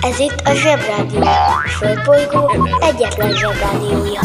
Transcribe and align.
Ez 0.00 0.18
itt 0.18 0.40
a 0.44 0.54
Zsebrádió. 0.54 1.20
A 1.22 1.68
Földbolygó 1.68 2.50
egyetlen 2.80 3.32
Zsebrádiója. 3.32 4.20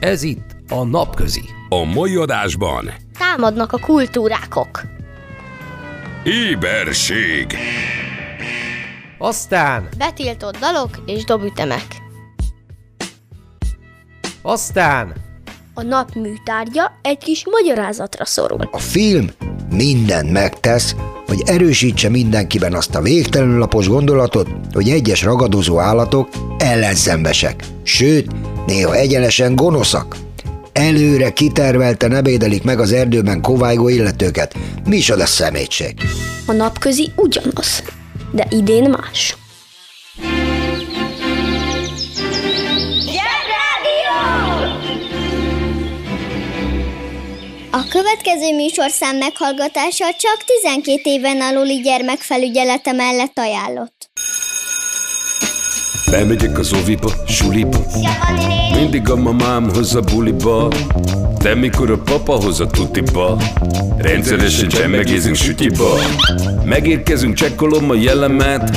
Ez 0.00 0.22
itt 0.22 0.56
a 0.68 0.84
Napközi. 0.84 1.42
A 1.68 1.84
mai 1.84 2.16
adásban 2.16 2.90
Támadnak 3.18 3.72
a 3.72 3.78
kultúrákok. 3.78 4.82
Éberség 6.24 7.56
Aztán, 9.18 9.88
Betiltott 9.98 10.56
dalok 10.58 10.90
és 11.06 11.24
dobütemek. 11.24 11.86
aztán, 14.42 15.12
A 15.78 15.82
nap 15.82 16.14
műtárgya 16.14 16.98
egy 17.02 17.18
kis 17.18 17.44
magyarázatra 17.50 18.24
szorul. 18.24 18.68
A 18.70 18.78
film 18.78 19.30
mindent 19.70 20.32
megtesz, 20.32 20.94
hogy 21.26 21.42
erősítse 21.46 22.08
mindenkiben 22.08 22.74
azt 22.74 22.94
a 22.94 23.00
végtelenül 23.00 23.58
lapos 23.58 23.88
gondolatot, 23.88 24.48
hogy 24.72 24.88
egyes 24.88 25.22
ragadozó 25.22 25.78
állatok 25.78 26.28
ellenszenvesek, 26.58 27.64
sőt, 27.82 28.30
néha 28.66 28.94
egyenesen 28.94 29.54
gonoszak. 29.54 30.16
Előre 30.72 31.30
kitervelten 31.30 32.14
ebédelik 32.14 32.62
meg 32.62 32.80
az 32.80 32.92
erdőben 32.92 33.40
kovájgó 33.42 33.88
illetőket. 33.88 34.54
Mi 34.86 35.00
a 35.08 35.26
szemétség? 35.26 35.94
A 36.46 36.52
napközi 36.52 37.10
ugyanaz, 37.16 37.82
de 38.32 38.46
idén 38.50 38.90
más. 38.90 39.36
Következő 48.02 48.54
műsorszám 48.54 49.16
meghallgatása 49.16 50.12
csak 50.12 50.44
12 50.62 51.00
éven 51.04 51.40
aluli 51.40 51.80
gyermekfelügyelete 51.80 52.92
mellett 52.92 53.38
ajánlott. 53.38 53.97
Bemegyek 56.10 56.58
az 56.58 56.72
oviba, 56.72 57.10
suliba 57.26 57.78
Mindig 58.74 59.10
a 59.10 59.16
mamám 59.16 59.68
hoz 59.74 59.94
a 59.94 60.00
buliba. 60.00 60.72
De 61.42 61.54
mikor 61.54 61.90
a 61.90 61.98
papa 61.98 62.32
hoz 62.32 62.60
a 62.60 62.66
tutiba 62.66 63.36
Rendszeresen 63.98 64.68
csemmegézünk 64.68 65.36
sütiba 65.36 65.98
Megérkezünk, 66.64 67.34
csekkolom 67.34 67.90
a 67.90 67.94
jellemet. 67.94 68.70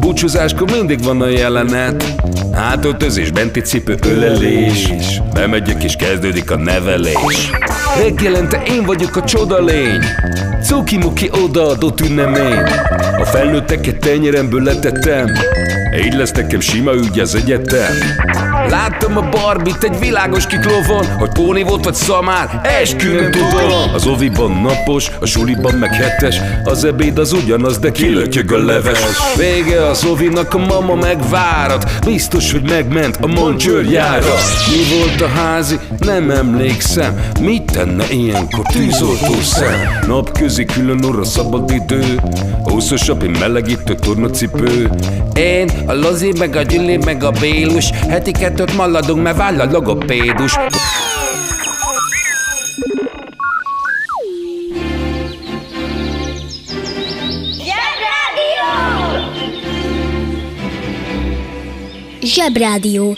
Búcsúzáskor 0.00 0.70
mindig 0.70 1.02
van 1.02 1.20
a 1.20 1.28
jelenet. 1.28 2.14
Hátöltözés, 2.52 3.30
benti 3.30 3.60
cipő, 3.60 3.96
ölelés. 4.06 4.92
Bemegyek 5.34 5.82
és 5.82 5.96
kezdődik 5.96 6.50
a 6.50 6.56
nevelés. 6.56 7.50
Reggelente 7.98 8.62
én 8.66 8.82
vagyok 8.84 9.16
a 9.16 9.24
csoda 9.24 9.64
lény. 9.64 10.00
Cuki-muki 10.62 11.30
odaadott 11.44 12.00
ünnemény. 12.00 12.62
A 13.20 13.24
felnőtteket 13.24 13.98
tenyeremből 13.98 14.62
letettem 14.62 15.26
így 15.98 16.12
lesz 16.12 16.32
nekem 16.32 16.60
sima 16.60 16.94
ügy 16.94 17.20
az 17.20 17.34
egyetem 17.34 17.92
Láttam 18.70 19.16
a 19.16 19.28
Barbit 19.28 19.84
egy 19.84 19.98
világos 19.98 20.46
kiklovon 20.46 21.06
Hogy 21.18 21.32
Póni 21.32 21.62
volt 21.62 21.84
vagy 21.84 21.94
szamár, 21.94 22.60
eskü 22.80 23.20
nem 23.20 23.30
tudom 23.30 23.94
Az 23.94 24.06
oviban 24.06 24.50
napos, 24.50 25.10
a 25.20 25.26
suliban 25.26 25.74
meg 25.74 25.94
hetes 25.94 26.36
Az 26.64 26.84
ebéd 26.84 27.18
az 27.18 27.32
ugyanaz, 27.32 27.78
de 27.78 27.92
kilötyög 27.92 28.52
a 28.52 28.58
leves. 28.58 28.98
Vége 29.36 29.86
az 29.86 30.04
ovinak, 30.04 30.54
a 30.54 30.58
mama 30.58 30.94
megvárat 30.94 31.90
Biztos, 32.04 32.52
hogy 32.52 32.62
megment 32.68 33.16
a 33.20 33.26
moncsőrjára 33.26 34.34
Mi 34.68 34.98
volt 34.98 35.20
a 35.20 35.28
házi? 35.28 35.78
Nem 35.98 36.30
emlékszem. 36.30 37.20
Mit 37.40 37.72
tenne 37.72 38.04
ilyenkor 38.10 38.64
tűzoltó 38.66 39.40
szem? 39.42 39.98
Napközi 40.06 40.64
külön 40.64 41.04
orra 41.04 41.24
szabad 41.24 41.70
idő 41.70 42.20
Húszos 42.64 43.08
api 43.08 43.28
melegítő 43.28 43.94
tornacipő. 43.94 44.90
Én, 45.34 45.70
a 45.86 45.94
Lozi, 45.94 46.32
meg 46.38 46.56
a 46.56 46.62
Gyüli, 46.62 46.96
meg 46.96 47.24
a 47.24 47.30
Bélus 47.30 47.90
Heti 48.08 48.30
kettőt 48.60 48.76
maladunk, 48.76 49.22
mert 49.22 49.36
váll 49.36 49.60
a 49.60 49.64
logopédus 49.64 50.56
Zsebrádió. 62.22 63.16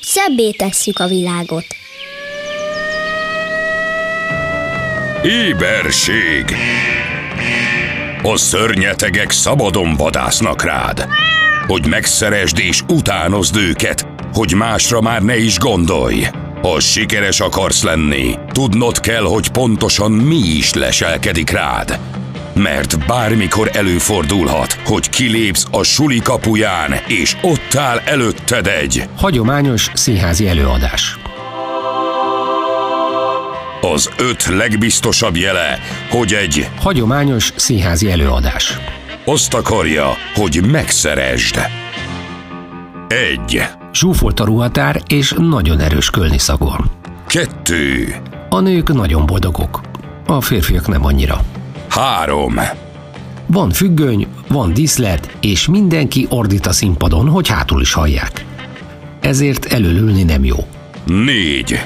Szebbé 0.00 0.50
tesszük 0.50 0.98
a 0.98 1.06
világot. 1.06 1.64
Éberség 5.22 6.44
A 8.22 8.36
szörnyetegek 8.36 9.30
szabadon 9.30 9.94
vadásznak 9.96 10.62
rád 10.64 11.08
Hogy 11.66 11.86
megszeresd 11.86 12.58
és 12.58 12.82
utánozd 12.88 13.56
őket 13.56 14.11
Hogy 14.32 14.54
másra 14.54 15.00
már 15.00 15.22
ne 15.22 15.36
is 15.36 15.58
gondolj 15.58 16.26
Ha 16.62 16.80
sikeres 16.80 17.40
akarsz 17.40 17.82
lenni 17.82 18.34
Tudnod 18.52 19.00
kell, 19.00 19.22
hogy 19.22 19.48
pontosan 19.48 20.12
mi 20.12 20.38
is 20.38 20.72
leselkedik 20.72 21.50
rád 21.50 21.98
mert 22.54 23.06
bármikor 23.06 23.70
előfordulhat, 23.72 24.72
hogy 24.72 25.08
kilépsz 25.08 25.66
a 25.70 25.82
suli 25.82 26.18
kapuján, 26.18 26.94
és 27.06 27.36
ott 27.42 27.74
áll 27.74 27.98
előtted 27.98 28.66
egy 28.66 29.08
hagyományos 29.16 29.90
színházi 29.94 30.48
előadás. 30.48 31.16
az 33.92 34.10
öt 34.18 34.46
legbiztosabb 34.46 35.36
jele, 35.36 35.78
hogy 36.10 36.32
egy 36.32 36.68
Hagyományos 36.80 37.52
színházi 37.56 38.10
előadás. 38.10 38.78
azt 39.24 39.54
akarja, 39.54 40.16
hogy 40.34 40.66
megszeresd. 40.70 41.58
Egy, 43.08 43.62
Zsúfolt 43.94 44.40
a 44.40 44.44
ruhatár 44.44 45.02
és 45.06 45.34
nagyon 45.38 45.78
erős 45.80 46.10
kölni 46.10 46.38
szagol. 46.38 46.84
kettő, 47.26 48.14
A 48.48 48.60
nők 48.60 48.92
nagyon 48.92 49.26
boldogok, 49.26 49.80
a 50.26 50.40
férfiak 50.40 50.88
nem 50.88 51.04
annyira. 51.04 51.40
három, 51.88 52.54
Van 53.46 53.70
függöny, 53.70 54.26
van 54.48 54.72
díszlet, 54.72 55.36
és 55.40 55.66
mindenki 55.66 56.26
ordít 56.30 56.66
a 56.66 56.72
színpadon, 56.72 57.28
hogy 57.28 57.48
hátul 57.48 57.80
is 57.80 57.92
hallják. 57.92 58.44
Ezért 59.20 59.64
elölülni 59.64 60.22
nem 60.22 60.44
jó. 60.44 60.56
négy, 61.04 61.80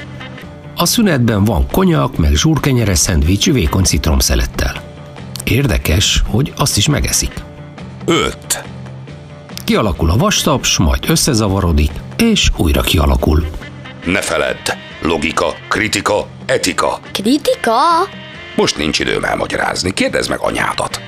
A 0.75 0.85
szünetben 0.85 1.43
van 1.43 1.67
konyak, 1.71 2.17
meg 2.17 2.33
zsúrkenyeres 2.35 2.99
szendvics 2.99 3.51
vékony 3.51 3.83
citromszelettel. 3.83 4.81
Érdekes, 5.43 6.23
hogy 6.27 6.53
azt 6.57 6.77
is 6.77 6.87
megeszik. 6.87 7.31
öt, 8.05 8.63
Kialakul 9.67 10.09
a 10.09 10.15
vastaps, 10.15 10.77
majd 10.77 11.09
összezavarodik, 11.09 11.91
és 12.17 12.51
újra 12.57 12.81
kialakul. 12.81 13.45
ne 14.05 14.21
feledd, 14.21 14.71
logika, 15.01 15.53
kritika, 15.67 16.27
etika. 16.45 16.99
Kritika? 17.11 17.79
Most 18.55 18.77
nincs 18.77 18.99
időm 18.99 19.23
elmagyarázni, 19.23 19.93
kérdezd 19.93 20.29
meg 20.29 20.39
anyádat. 20.41 21.01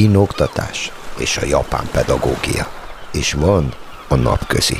Finn 0.00 0.14
oktatás 0.14 0.92
és 1.18 1.36
a 1.36 1.46
japán 1.46 1.88
pedagógia, 1.92 2.70
és 3.12 3.32
van 3.32 3.74
a 4.08 4.14
napközi. 4.14 4.76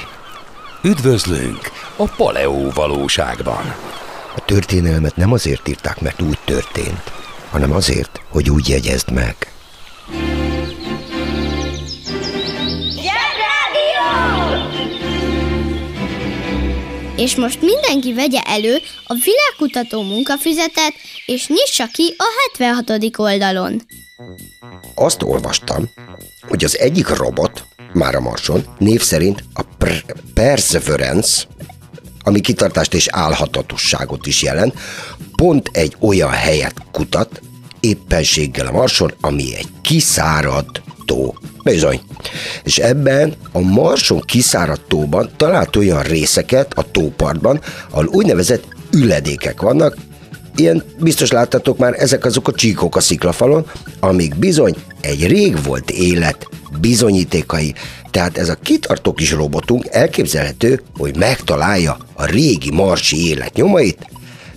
Üdvözlünk 0.83 1.71
a 1.97 2.05
Paleó 2.17 2.71
valóságban. 2.71 3.75
A 4.37 4.45
történelmet 4.45 5.17
nem 5.17 5.33
azért 5.33 5.69
írták, 5.69 6.01
mert 6.01 6.23
úgy 6.23 6.39
történt, 6.45 7.13
hanem 7.51 7.73
azért, 7.73 8.21
hogy 8.29 8.51
úgy 8.51 8.69
jegyezd 8.69 9.11
meg. 9.11 9.53
És 17.21 17.37
most 17.37 17.61
mindenki 17.63 18.13
vegye 18.13 18.41
elő 18.41 18.79
a 19.07 19.15
világkutató 19.15 20.03
munkafüzetet, 20.03 20.93
és 21.27 21.49
nyissa 21.49 21.87
ki 21.93 22.15
a 22.19 22.25
76. 22.59 23.19
oldalon. 23.19 23.83
Azt 24.95 25.23
olvastam, 25.23 25.91
hogy 26.49 26.65
az 26.65 26.79
egyik 26.79 27.09
robot, 27.09 27.65
már 27.93 28.15
a 28.15 28.21
Marson, 28.21 28.65
név 28.79 29.03
szerint 29.03 29.45
a 29.53 29.63
Pr- 29.79 30.15
Perseverance, 30.35 31.47
ami 32.23 32.41
kitartást 32.41 32.95
és 32.95 33.09
álhatatosságot 33.11 34.27
is 34.27 34.43
jelent, 34.43 34.75
pont 35.37 35.71
egy 35.73 35.97
olyan 35.99 36.31
helyet 36.31 36.75
kutat, 36.93 37.41
éppenséggel 37.81 38.67
a 38.67 38.73
Marson, 38.73 39.15
ami 39.21 39.55
egy 39.57 39.69
kiszáradt 39.83 40.83
tó. 41.11 41.35
Bizony. 41.63 42.01
És 42.65 42.79
ebben 42.79 43.35
a 43.53 43.59
Marson 43.59 44.21
kiszáradt 44.21 44.89
tóban 44.89 45.31
talált 45.37 45.77
olyan 45.77 46.03
részeket 46.03 46.73
a 46.75 46.91
tópartban, 46.91 47.61
ahol 47.91 48.07
úgynevezett 48.07 48.65
üledékek 48.93 49.61
vannak, 49.61 49.97
Ilyen 50.57 50.83
biztos 50.99 51.31
láttatok 51.31 51.79
már, 51.79 51.95
ezek 51.99 52.25
azok 52.25 52.49
a 52.49 52.53
csíkok 52.53 52.97
a 52.97 53.01
sziklafalon, 53.01 53.67
amik 54.01 54.37
bizony 54.37 54.75
egy 55.01 55.27
rég 55.27 55.63
volt 55.65 55.91
élet 55.91 56.49
bizonyítékai. 56.81 57.75
Tehát 58.11 58.39
ez 58.39 58.49
a 58.49 58.55
kitartó 58.55 59.13
kis 59.13 59.33
robotunk 59.33 59.87
elképzelhető, 59.91 60.83
hogy 60.97 61.17
megtalálja 61.17 61.97
a 62.15 62.25
régi 62.25 62.71
marsi 62.71 63.29
élet 63.29 63.55
nyomait, 63.55 64.07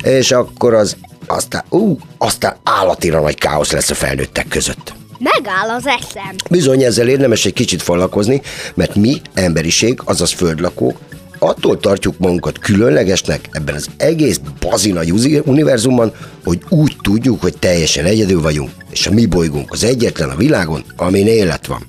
és 0.03 0.31
akkor 0.31 0.73
az 0.73 0.97
aztán, 1.27 1.63
ú, 1.69 1.97
aztán 2.17 2.55
állatira 2.63 3.21
nagy 3.21 3.37
káosz 3.37 3.71
lesz 3.71 3.89
a 3.89 3.95
felnőttek 3.95 4.47
között. 4.47 4.93
Megáll 5.23 5.69
az 5.69 5.87
eszem. 5.87 6.35
Bizony 6.49 6.83
ezzel 6.83 7.07
érdemes 7.07 7.45
egy 7.45 7.53
kicsit 7.53 7.81
foglalkozni, 7.81 8.41
mert 8.73 8.95
mi, 8.95 9.21
emberiség, 9.33 10.01
azaz 10.05 10.31
földlakók, 10.31 10.97
attól 11.39 11.79
tartjuk 11.79 12.17
magunkat 12.17 12.57
különlegesnek 12.59 13.49
ebben 13.51 13.75
az 13.75 13.87
egész 13.97 14.39
bazinagy 14.59 15.11
uzi- 15.11 15.41
univerzumban, 15.45 16.13
hogy 16.43 16.61
úgy 16.69 16.95
tudjuk, 17.01 17.41
hogy 17.41 17.57
teljesen 17.57 18.05
egyedül 18.05 18.41
vagyunk, 18.41 18.71
és 18.89 19.07
a 19.07 19.11
mi 19.11 19.25
bolygónk 19.25 19.71
az 19.71 19.83
egyetlen 19.83 20.29
a 20.29 20.35
világon, 20.35 20.83
amin 20.95 21.27
élet 21.27 21.67
van. 21.67 21.85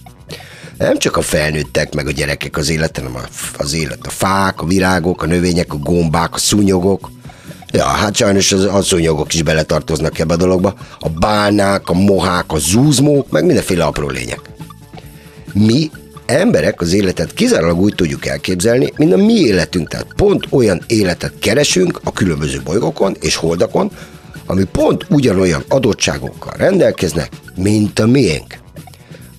Nem 0.79 0.99
csak 0.99 1.17
a 1.17 1.23
felnőttek, 1.23 1.95
meg 1.95 2.07
a 2.07 2.11
gyerekek 2.11 2.57
az 2.57 2.71
élet, 2.71 2.97
hanem 2.97 3.17
az 3.57 3.75
élet 3.75 4.07
a 4.07 4.11
fák, 4.11 4.61
a 4.61 4.67
virágok, 4.67 5.23
a 5.23 5.27
növények, 5.27 5.73
a 5.73 5.77
gombák, 5.77 6.35
a 6.35 6.39
szúnyogok. 6.39 7.11
Ja, 7.75 7.85
hát 7.85 8.15
sajnos 8.15 8.53
az, 8.53 8.65
a 8.65 8.83
szúnyogok 8.83 9.35
is 9.35 9.43
beletartoznak 9.43 10.19
ebbe 10.19 10.35
a 10.35 10.37
dologba. 10.37 10.75
A 11.01 11.09
bálnák, 11.09 11.89
a 11.89 11.93
mohák, 11.93 12.53
a 12.53 12.59
zúzmók, 12.59 13.31
meg 13.31 13.45
mindenféle 13.45 13.85
apró 13.85 14.09
lények. 14.09 14.41
Mi 15.53 15.91
emberek 16.27 16.81
az 16.81 16.93
életet 16.93 17.35
kizárólag 17.35 17.81
úgy 17.81 17.95
tudjuk 17.95 18.27
elképzelni, 18.27 18.93
mint 18.97 19.13
a 19.13 19.17
mi 19.17 19.33
életünk. 19.33 19.89
Tehát 19.89 20.07
pont 20.17 20.47
olyan 20.51 20.83
életet 20.87 21.33
keresünk 21.39 22.01
a 22.05 22.13
különböző 22.13 22.61
bolygókon 22.65 23.17
és 23.21 23.37
holdakon, 23.37 23.91
ami 24.47 24.65
pont 24.65 25.07
ugyanolyan 25.11 25.65
adottságokkal 25.69 26.53
rendelkeznek, 26.57 27.29
mint 27.57 27.99
a 27.99 28.07
miénk. 28.07 28.64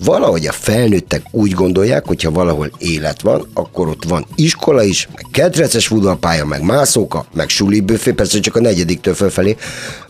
Valahogy 0.04 0.48
a 0.48 0.52
felnőttek 0.52 1.22
úgy 1.32 1.52
gondolják, 1.52 2.06
hogy 2.06 2.22
ha 2.22 2.32
valahol 2.32 2.72
élet 2.78 3.22
van, 3.22 3.48
akkor 3.54 3.88
ott 3.88 4.04
van 4.04 4.26
iskola 4.36 4.84
is, 4.84 5.08
meg 5.16 5.26
ketreces 5.32 5.88
futballpálya, 5.88 6.46
meg 6.46 6.62
mászóka, 6.62 7.26
meg 7.34 7.50
suli 7.50 7.80
büfé, 7.80 8.12
persze 8.12 8.40
csak 8.40 8.56
a 8.56 8.62
negyediktől 8.62 9.14
fölfelé, 9.14 9.56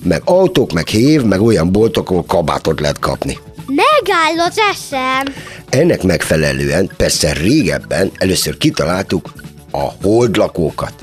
meg 0.04 0.22
autók, 0.26 0.72
meg 0.72 0.88
hév, 0.88 1.24
meg 1.24 1.42
olyan 1.42 1.72
boltok, 1.72 2.10
ahol 2.10 2.26
kabátot 2.26 2.80
lehet 2.80 3.00
kapni. 3.00 3.38
Megáll 3.68 4.48
az 4.48 4.58
eszem. 4.72 5.34
Ennek 5.70 6.04
megfelelően 6.04 6.90
persze 6.98 7.34
régebben 7.34 8.12
először 8.18 8.58
kitaláltuk 8.58 9.34
a 9.72 9.92
holdlakókat. 10.02 10.94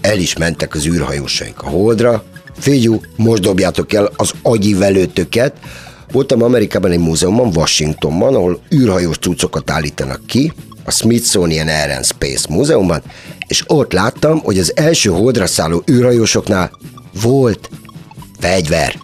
El 0.00 0.18
is 0.18 0.36
mentek 0.36 0.74
az 0.74 0.86
űrhajósaink 0.86 1.62
a 1.62 1.68
holdra. 1.68 2.24
Figyú, 2.58 3.00
most 3.16 3.42
dobjátok 3.42 3.92
el 3.92 4.10
az 4.16 4.32
agyi 4.42 4.74
velőtöket. 4.74 5.52
Voltam 6.10 6.42
Amerikában 6.42 6.90
egy 6.90 6.98
múzeumban, 6.98 7.52
Washingtonban, 7.56 8.34
ahol 8.34 8.60
űrhajós 8.74 9.18
cuccokat 9.18 9.70
állítanak 9.70 10.26
ki, 10.26 10.52
a 10.84 10.90
Smithsonian 10.90 11.68
Air 11.68 11.90
and 11.90 12.04
Space 12.04 12.46
Múzeumban, 12.48 13.02
és 13.46 13.64
ott 13.66 13.92
láttam, 13.92 14.38
hogy 14.38 14.58
az 14.58 14.76
első 14.76 15.10
holdra 15.10 15.46
szálló 15.46 15.82
űrhajósoknál 15.90 16.70
volt 17.22 17.70
fegyver 18.38 19.00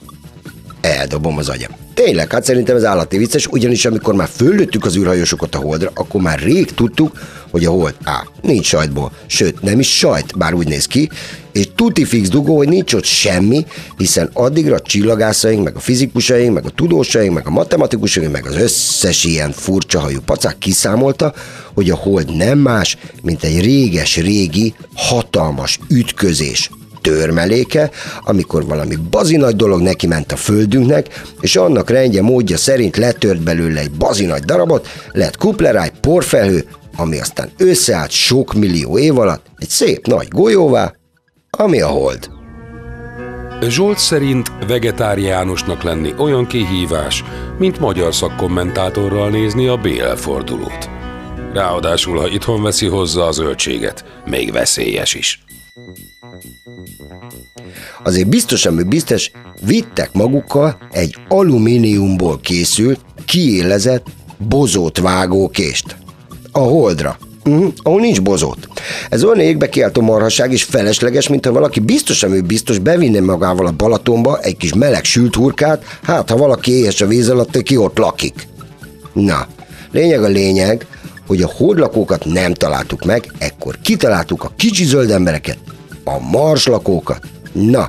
eldobom 0.80 1.38
az 1.38 1.48
agyam. 1.48 1.85
Tényleg, 2.04 2.32
hát 2.32 2.44
szerintem 2.44 2.76
ez 2.76 2.84
állati 2.84 3.16
vicces, 3.16 3.46
ugyanis 3.46 3.84
amikor 3.84 4.14
már 4.14 4.28
föllőttük 4.28 4.84
az 4.84 4.96
űrhajósokat 4.96 5.54
a 5.54 5.58
holdra, 5.58 5.90
akkor 5.94 6.20
már 6.20 6.38
rég 6.38 6.74
tudtuk, 6.74 7.18
hogy 7.50 7.64
a 7.64 7.70
hold 7.70 7.94
A. 8.04 8.26
Nincs 8.42 8.66
sajtból, 8.66 9.12
sőt, 9.26 9.62
nem 9.62 9.78
is 9.78 9.96
sajt, 9.96 10.38
bár 10.38 10.54
úgy 10.54 10.68
néz 10.68 10.86
ki, 10.86 11.10
és 11.52 11.68
tuti 11.74 12.04
fix 12.04 12.28
dugó, 12.28 12.56
hogy 12.56 12.68
nincs 12.68 12.94
ott 12.94 13.04
semmi, 13.04 13.66
hiszen 13.96 14.30
addigra 14.32 14.74
a 14.74 14.80
csillagászaink, 14.80 15.64
meg 15.64 15.76
a 15.76 15.80
fizikusaink, 15.80 16.54
meg 16.54 16.64
a 16.64 16.70
tudósaink, 16.70 17.34
meg 17.34 17.46
a 17.46 17.50
matematikusaink, 17.50 18.32
meg 18.32 18.46
az 18.46 18.56
összes 18.56 19.24
ilyen 19.24 19.52
furcsa 19.52 20.00
hajú 20.00 20.20
pacák 20.20 20.58
kiszámolta, 20.58 21.34
hogy 21.74 21.90
a 21.90 21.96
hold 21.96 22.36
nem 22.36 22.58
más, 22.58 22.96
mint 23.22 23.42
egy 23.42 23.60
réges-régi, 23.60 24.74
hatalmas 24.94 25.78
ütközés 25.88 26.70
törmeléke, 27.06 27.90
amikor 28.24 28.66
valami 28.66 28.96
bazinagy 29.10 29.56
dolog 29.56 29.80
neki 29.80 30.06
ment 30.06 30.32
a 30.32 30.36
földünknek, 30.36 31.20
és 31.40 31.56
annak 31.56 31.90
rendje 31.90 32.22
módja 32.22 32.56
szerint 32.56 32.96
letört 32.96 33.42
belőle 33.42 33.80
egy 33.80 33.90
bazinagy 33.90 34.42
darabot, 34.42 34.88
lett 35.12 35.36
kupleráj, 35.36 35.90
porfelhő, 36.00 36.64
ami 36.96 37.20
aztán 37.20 37.50
összeállt 37.56 38.10
sok 38.10 38.54
millió 38.54 38.98
év 38.98 39.18
alatt 39.18 39.46
egy 39.58 39.68
szép 39.68 40.06
nagy 40.06 40.28
golyóvá, 40.28 40.92
ami 41.50 41.80
a 41.80 41.86
hold. 41.86 42.28
Zsolt 43.62 43.98
szerint 43.98 44.52
vegetáriánusnak 44.66 45.82
lenni 45.82 46.14
olyan 46.18 46.46
kihívás, 46.46 47.24
mint 47.58 47.80
magyar 47.80 48.14
szakkommentátorral 48.14 49.30
nézni 49.30 49.66
a 49.66 49.76
BL 49.76 50.14
fordulót. 50.16 50.88
Ráadásul, 51.52 52.18
ha 52.18 52.28
itthon 52.28 52.62
veszi 52.62 52.86
hozzá 52.86 53.22
a 53.22 53.32
zöldséget, 53.32 54.04
még 54.24 54.52
veszélyes 54.52 55.14
is. 55.14 55.45
Azért 58.02 58.28
biztos, 58.28 58.66
ami 58.66 58.82
biztos, 58.82 59.30
vittek 59.60 60.12
magukkal 60.12 60.78
egy 60.92 61.16
alumíniumból 61.28 62.40
készült, 62.40 63.00
kiélezett 63.24 64.06
bozót 64.48 64.98
vágó 64.98 65.48
kést. 65.48 65.96
A 66.52 66.58
holdra. 66.58 67.18
Uh-huh, 67.44 67.72
ahol 67.82 68.00
nincs 68.00 68.22
bozót. 68.22 68.68
Ez 69.10 69.24
olyan 69.24 69.40
égbe 69.40 69.68
kiáltó 69.68 70.00
marhaság 70.00 70.52
és 70.52 70.62
felesleges, 70.62 71.28
mint 71.28 71.46
ha 71.46 71.52
valaki 71.52 71.80
biztos, 71.80 72.22
ami 72.22 72.40
biztos 72.40 72.78
bevinne 72.78 73.20
magával 73.20 73.66
a 73.66 73.72
Balatonba 73.72 74.40
egy 74.40 74.56
kis 74.56 74.74
meleg 74.74 75.04
sült 75.04 75.34
hurkát, 75.34 75.84
hát 76.02 76.30
ha 76.30 76.36
valaki 76.36 76.72
éhes 76.72 77.00
a 77.00 77.06
víz 77.06 77.28
alatt, 77.28 77.62
ki 77.62 77.76
ott 77.76 77.98
lakik. 77.98 78.48
Na, 79.12 79.46
lényeg 79.90 80.22
a 80.22 80.28
lényeg, 80.28 80.86
hogy 81.26 81.42
a 81.42 81.52
holdlakókat 81.56 82.24
nem 82.24 82.54
találtuk 82.54 83.04
meg, 83.04 83.32
ekkor 83.38 83.78
kitaláltuk 83.82 84.44
a 84.44 84.52
kicsi 84.56 84.84
zöld 84.84 85.10
embereket, 85.10 85.58
a 86.04 86.18
marslakókat. 86.18 87.20
Na, 87.52 87.88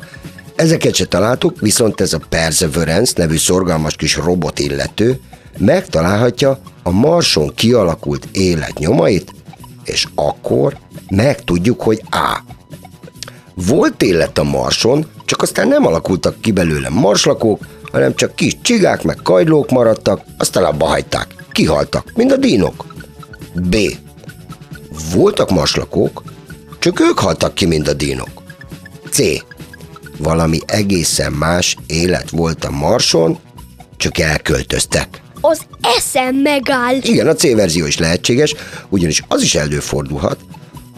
ezeket 0.56 0.96
se 0.96 1.06
találtuk, 1.06 1.60
viszont 1.60 2.02
ez 2.02 2.14
a 2.14 2.20
Perseverance 2.30 3.14
nevű 3.16 3.38
szorgalmas 3.38 3.96
kis 3.96 4.16
robot 4.16 4.60
illető 4.60 5.20
megtalálhatja 5.58 6.60
a 6.84 6.92
Marson 6.92 7.52
kialakult 7.56 8.28
élet 8.32 8.80
nyomait, 8.80 9.34
és 9.84 10.08
akkor 10.16 10.78
megtudjuk, 11.10 11.82
hogy 11.82 12.02
A. 12.12 12.40
Volt 13.54 14.02
élet 14.02 14.38
a 14.38 14.44
Marson, 14.44 15.06
csak 15.26 15.42
aztán 15.42 15.68
nem 15.68 15.86
alakultak 15.86 16.42
ki 16.42 16.52
belőle 16.52 16.90
marslakók, 16.90 17.66
hanem 17.92 18.16
csak 18.16 18.36
kis 18.36 18.58
csigák 18.62 19.04
meg 19.04 19.20
kajlók 19.24 19.70
maradtak, 19.70 20.22
aztán 20.38 20.64
abba 20.64 20.86
hagyták. 20.86 21.28
Kihaltak, 21.52 22.12
mint 22.16 22.32
a 22.32 22.38
dínok. 22.38 22.86
B. 23.62 23.78
Voltak 25.14 25.50
marslakók, 25.50 26.24
csak 26.80 27.00
ők 27.00 27.20
haltak 27.20 27.54
ki, 27.54 27.66
mint 27.66 27.88
a 27.88 27.94
dínok. 27.94 28.30
C. 29.10 29.22
Valami 30.18 30.60
egészen 30.66 31.32
más 31.32 31.78
élet 31.88 32.30
volt 32.30 32.66
a 32.66 32.72
Marson, 32.72 33.38
csak 33.98 34.18
elköltöztek. 34.18 35.22
Az 35.42 35.62
eszem 35.82 36.36
megáll. 36.36 36.96
Igen, 37.02 37.28
a 37.28 37.34
C 37.34 37.54
verzió 37.54 37.86
is 37.86 37.98
lehetséges, 37.98 38.56
ugyanis 38.90 39.24
az 39.28 39.42
is 39.42 39.56
előfordulhat, 39.56 40.40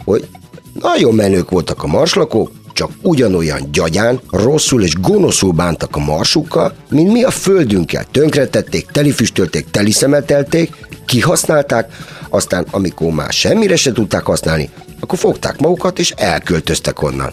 hogy 0.04 0.28
nagyon 0.72 1.14
menők 1.14 1.50
voltak 1.50 1.82
a 1.82 1.86
marslakók, 1.86 2.50
csak 2.72 2.80
csak 2.80 2.90
ugyanolyan 3.02 3.68
gyagyán, 3.72 4.20
rosszul 4.30 4.82
és 4.82 4.94
gonoszul 5.00 5.52
bántak 5.52 5.96
a 5.96 5.98
marsukkal, 5.98 6.74
mint 6.90 7.12
mi 7.12 7.22
a 7.22 7.30
földünkkel. 7.30 8.04
Tönkretették, 8.10 8.86
telifüstölték, 8.86 9.70
teliszemetelték, 9.70 10.74
kihasználták, 11.10 11.92
aztán 12.28 12.66
amikor 12.70 13.12
már 13.12 13.32
semmire 13.32 13.76
se 13.76 13.92
tudták 13.92 14.24
használni, 14.24 14.70
akkor 15.00 15.18
fogták 15.18 15.58
magukat 15.58 15.98
és 15.98 16.10
elköltöztek 16.10 17.02
onnan. 17.02 17.32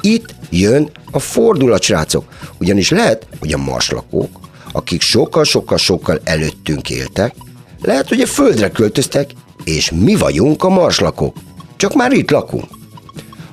Itt 0.00 0.34
jön 0.50 0.90
a 1.10 1.18
fordulat, 1.18 1.82
srácok, 1.82 2.24
ugyanis 2.58 2.90
lehet, 2.90 3.26
hogy 3.38 3.52
a 3.52 3.58
marslakók, 3.58 4.40
akik 4.72 5.00
sokkal-sokkal-sokkal 5.00 6.20
előttünk 6.24 6.90
éltek, 6.90 7.34
lehet, 7.82 8.08
hogy 8.08 8.20
a 8.20 8.26
földre 8.26 8.70
költöztek, 8.70 9.30
és 9.64 9.90
mi 9.90 10.14
vagyunk 10.14 10.64
a 10.64 10.68
marslakók. 10.68 11.36
Csak 11.76 11.94
már 11.94 12.12
itt 12.12 12.30
lakunk. 12.30 12.68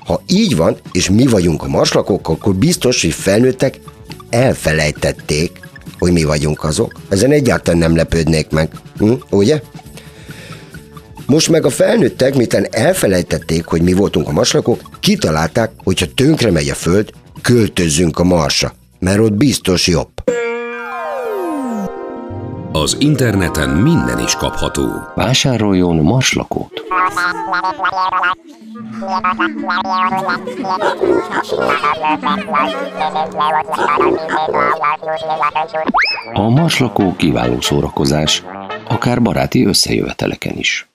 Ha 0.06 0.22
így 0.28 0.56
van, 0.56 0.78
és 0.92 1.10
mi 1.10 1.28
vagyunk 1.28 1.64
a 1.64 1.68
marslakók, 1.68 2.30
akkor 2.30 2.56
biztos, 2.56 3.02
hogy 3.02 3.14
felnőttek 3.14 3.80
elfelejtették, 4.30 5.67
hogy 6.00 6.12
mi 6.12 6.24
vagyunk 6.24 6.64
azok. 6.64 6.92
Ezen 7.10 7.32
egyáltalán 7.32 7.80
nem 7.80 7.96
lepődnék 7.96 8.50
meg. 8.50 8.70
Hm? 8.98 9.12
Ugye? 9.30 9.62
Most 11.26 11.50
meg 11.50 11.66
a 11.66 11.70
felnőttek, 11.70 12.36
miután 12.36 12.68
elfelejtették, 12.72 13.66
hogy 13.66 13.82
mi 13.82 13.94
voltunk 13.94 14.28
a 14.28 14.32
marslakók, 14.32 14.82
kitalálták, 15.00 15.72
hogy 15.84 16.00
ha 16.00 16.06
tönkre 16.16 16.52
megy 16.52 16.70
a 16.70 16.76
föld, 16.76 17.10
költözzünk 17.42 18.20
a 18.20 18.24
marsra, 18.24 18.74
mert 19.00 19.20
ott 19.20 19.34
biztos 19.34 19.88
jobb. 19.88 20.10
Az 22.72 22.96
interneten 23.00 23.70
minden 23.70 24.20
is 24.20 24.36
kapható. 24.36 24.86
Vásároljon 25.16 25.96
marslakót. 25.96 26.77
A 36.34 36.50
marslakó 36.50 37.16
kiváló 37.16 37.62
szórakozás, 37.62 38.44
akár 38.88 39.22
baráti 39.22 39.66
összejöveteleken 39.66 40.56
is. 40.58 40.90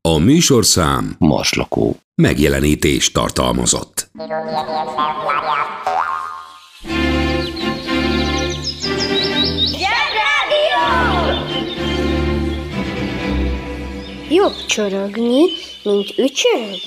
A 0.00 0.18
műsorszám 0.18 1.14
Marslakó. 1.18 1.96
megjelenítést 2.14 3.12
tartalmazott. 3.12 4.10
Jobb 14.34 14.66
csorogni, 14.66 15.40
mint 15.82 16.18
ücsörögni. 16.18 16.80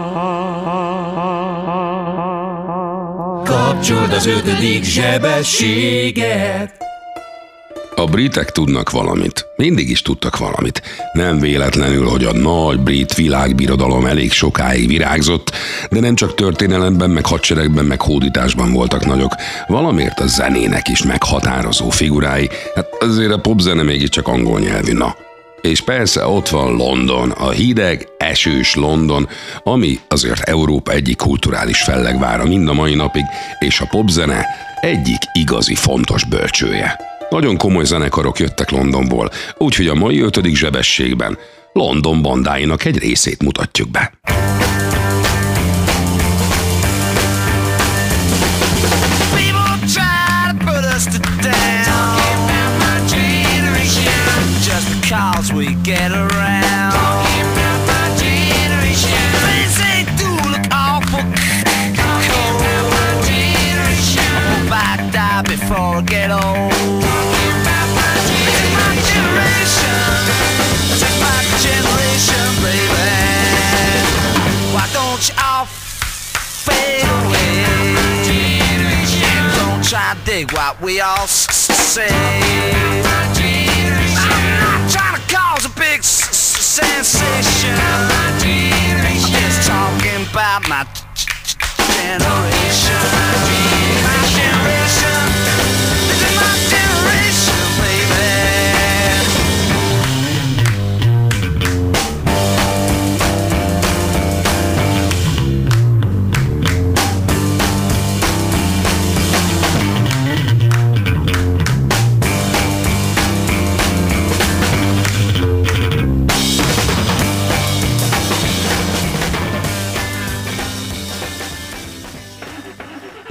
Kapcsold 3.44 4.12
az 4.12 4.26
ötödik 4.26 4.84
zsebességet. 4.84 6.79
A 8.00 8.04
britek 8.04 8.50
tudnak 8.50 8.90
valamit. 8.90 9.46
Mindig 9.56 9.90
is 9.90 10.02
tudtak 10.02 10.38
valamit. 10.38 10.82
Nem 11.12 11.38
véletlenül, 11.38 12.08
hogy 12.08 12.24
a 12.24 12.32
nagy 12.32 12.80
brit 12.80 13.14
világbirodalom 13.14 14.06
elég 14.06 14.32
sokáig 14.32 14.88
virágzott, 14.88 15.52
de 15.90 16.00
nem 16.00 16.14
csak 16.14 16.34
történelemben, 16.34 17.10
meg 17.10 17.26
hadseregben, 17.26 17.84
meg 17.84 18.00
hódításban 18.00 18.72
voltak 18.72 19.06
nagyok. 19.06 19.34
Valamiért 19.66 20.20
a 20.20 20.26
zenének 20.26 20.88
is 20.88 21.02
meghatározó 21.02 21.90
figurái. 21.90 22.48
Hát 22.74 22.88
azért 23.00 23.32
a 23.32 23.40
popzene 23.40 23.82
mégiscsak 23.82 24.28
angol 24.28 24.60
nyelvű, 24.60 24.92
na. 24.92 25.16
És 25.60 25.80
persze 25.80 26.26
ott 26.26 26.48
van 26.48 26.76
London, 26.76 27.30
a 27.30 27.50
hideg, 27.50 28.08
esős 28.18 28.74
London, 28.74 29.28
ami 29.62 29.98
azért 30.08 30.40
Európa 30.40 30.92
egyik 30.92 31.16
kulturális 31.16 31.82
fellegvára 31.82 32.44
mind 32.44 32.68
a 32.68 32.72
mai 32.72 32.94
napig, 32.94 33.24
és 33.58 33.80
a 33.80 33.86
popzene 33.90 34.46
egyik 34.80 35.20
igazi 35.32 35.74
fontos 35.74 36.24
bölcsője. 36.24 37.09
Nagyon 37.30 37.56
komoly 37.56 37.84
zenekarok 37.84 38.38
jöttek 38.38 38.70
Londonból, 38.70 39.30
úgyhogy 39.58 39.86
a 39.86 39.94
mai 39.94 40.20
ötödik 40.20 40.56
zsebességben 40.56 41.38
London 41.72 42.22
bandáinak 42.22 42.84
egy 42.84 42.98
részét 42.98 43.42
mutatjuk 43.42 43.90
be. 43.90 44.12
People 49.34 49.78
try 49.86 50.20
All 81.02 81.16
to 81.16 81.28
say. 81.28 82.59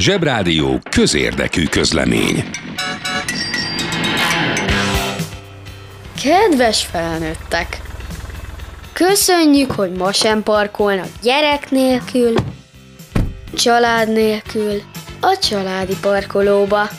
Zsebrádió 0.09 0.79
közérdekű 0.89 1.65
közlemény. 1.65 2.43
Kedves 6.23 6.85
felnőttek! 6.85 7.81
Köszönjük, 8.93 9.71
hogy 9.71 9.91
ma 9.91 10.11
sem 10.11 10.43
parkolnak 10.43 11.07
gyerek 11.21 11.71
nélkül, 11.71 12.33
család 13.53 14.13
nélkül, 14.13 14.81
a 15.21 15.37
családi 15.41 15.95
parkolóba. 16.01 16.89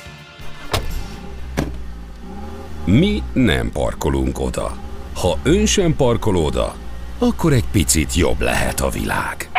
Mi 2.85 3.23
nem 3.33 3.71
parkolunk 3.73 4.41
oda. 4.41 4.77
Ha 5.15 5.39
ön 5.43 5.67
sem 5.67 5.97
parkol 5.97 6.37
oda, 6.37 6.75
akkor 7.19 7.53
egy 7.53 7.69
picit 7.73 8.15
jobb 8.15 8.41
lehet 8.41 8.81
a 8.81 8.89
világ. 8.89 9.51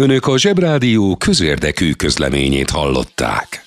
Önök 0.00 0.26
a 0.26 0.38
Zsebrádió 0.38 1.16
közérdekű 1.16 1.92
közleményét 1.92 2.70
hallották. 2.70 3.64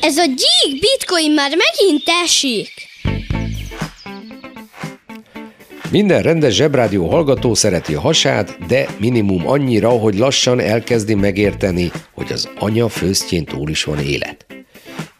Ez 0.00 0.16
a 0.16 0.24
gyík 0.24 0.80
bitcoin 0.80 1.32
már 1.32 1.50
megint 1.50 2.02
esik. 2.24 2.72
Minden 5.90 6.22
rendes 6.22 6.54
zsebrádió 6.54 7.08
hallgató 7.08 7.54
szereti 7.54 7.94
a 7.94 8.00
hasát, 8.00 8.66
de 8.66 8.86
minimum 8.98 9.48
annyira, 9.48 9.88
hogy 9.88 10.18
lassan 10.18 10.60
elkezdi 10.60 11.14
megérteni, 11.14 11.90
hogy 12.14 12.32
az 12.32 12.48
anya 12.58 12.88
főztjén 12.88 13.44
túl 13.44 13.68
is 13.68 13.84
van 13.84 13.98
élet. 13.98 14.47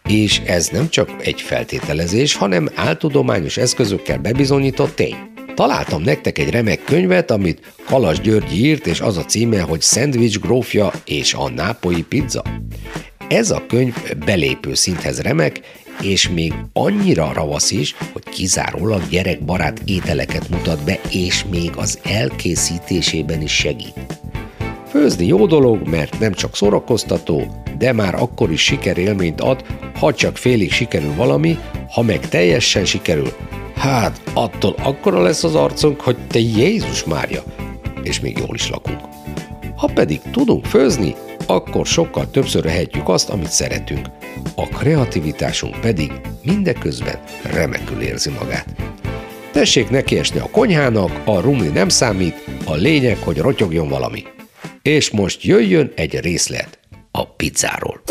És 0.09 0.41
ez 0.45 0.67
nem 0.67 0.89
csak 0.89 1.09
egy 1.19 1.41
feltételezés, 1.41 2.35
hanem 2.35 2.69
áltudományos 2.75 3.57
eszközökkel 3.57 4.17
bebizonyított 4.17 4.95
tény. 4.95 5.15
Találtam 5.55 6.01
nektek 6.01 6.37
egy 6.37 6.49
remek 6.49 6.83
könyvet, 6.83 7.31
amit 7.31 7.73
Kalas 7.85 8.19
György 8.19 8.57
írt, 8.57 8.87
és 8.87 8.99
az 9.01 9.17
a 9.17 9.25
címe, 9.25 9.61
hogy 9.61 9.81
Szendvics 9.81 10.39
grófja 10.39 10.91
és 11.05 11.33
a 11.33 11.49
nápolyi 11.49 12.03
pizza. 12.03 12.43
Ez 13.27 13.51
a 13.51 13.65
könyv 13.67 13.95
belépő 14.25 14.73
szinthez 14.73 15.21
remek, 15.21 15.59
és 16.01 16.29
még 16.29 16.53
annyira 16.73 17.31
ravasz 17.33 17.71
is, 17.71 17.95
hogy 18.11 18.23
kizárólag 18.23 19.01
gyerekbarát 19.09 19.81
ételeket 19.85 20.49
mutat 20.49 20.83
be, 20.83 20.99
és 21.11 21.45
még 21.51 21.71
az 21.75 21.99
elkészítésében 22.03 23.41
is 23.41 23.51
segít. 23.51 24.19
Főzni 24.89 25.25
jó 25.25 25.45
dolog, 25.45 25.87
mert 25.87 26.19
nem 26.19 26.33
csak 26.33 26.55
szórakoztató, 26.55 27.43
de 27.77 27.93
már 27.93 28.15
akkor 28.15 28.51
is 28.51 28.61
sikerélményt 28.61 29.41
ad, 29.41 29.65
ha 29.99 30.13
csak 30.13 30.37
félig 30.37 30.71
sikerül 30.71 31.15
valami, 31.15 31.57
ha 31.89 32.01
meg 32.01 32.29
teljesen 32.29 32.85
sikerül, 32.85 33.31
hát 33.75 34.21
attól 34.33 34.75
akkora 34.83 35.21
lesz 35.21 35.43
az 35.43 35.55
arcunk, 35.55 36.01
hogy 36.01 36.17
te 36.27 36.39
Jézus 36.39 37.03
Mária, 37.03 37.43
és 38.03 38.19
még 38.19 38.37
jól 38.37 38.55
is 38.55 38.69
lakunk. 38.69 38.99
Ha 39.75 39.89
pedig 39.93 40.21
tudunk 40.31 40.65
főzni, 40.65 41.15
akkor 41.45 41.85
sokkal 41.85 42.29
többször 42.29 42.65
ehetjük 42.65 43.09
azt, 43.09 43.29
amit 43.29 43.51
szeretünk. 43.51 44.07
A 44.55 44.67
kreativitásunk 44.67 45.79
pedig 45.79 46.11
mindeközben 46.43 47.19
remekül 47.43 48.01
érzi 48.01 48.29
magát. 48.39 48.65
Tessék 49.51 49.89
nekiesni 49.89 50.39
a 50.39 50.49
konyhának, 50.51 51.21
a 51.25 51.39
rumli 51.39 51.67
nem 51.67 51.89
számít, 51.89 52.43
a 52.65 52.73
lényeg, 52.73 53.17
hogy 53.17 53.37
rotyogjon 53.37 53.87
valami. 53.87 54.23
És 54.89 55.09
most 55.09 55.43
jöjjön 55.43 55.91
egy 55.95 56.19
részlet 56.19 56.79
a 57.11 57.25
pizzáról. 57.25 58.01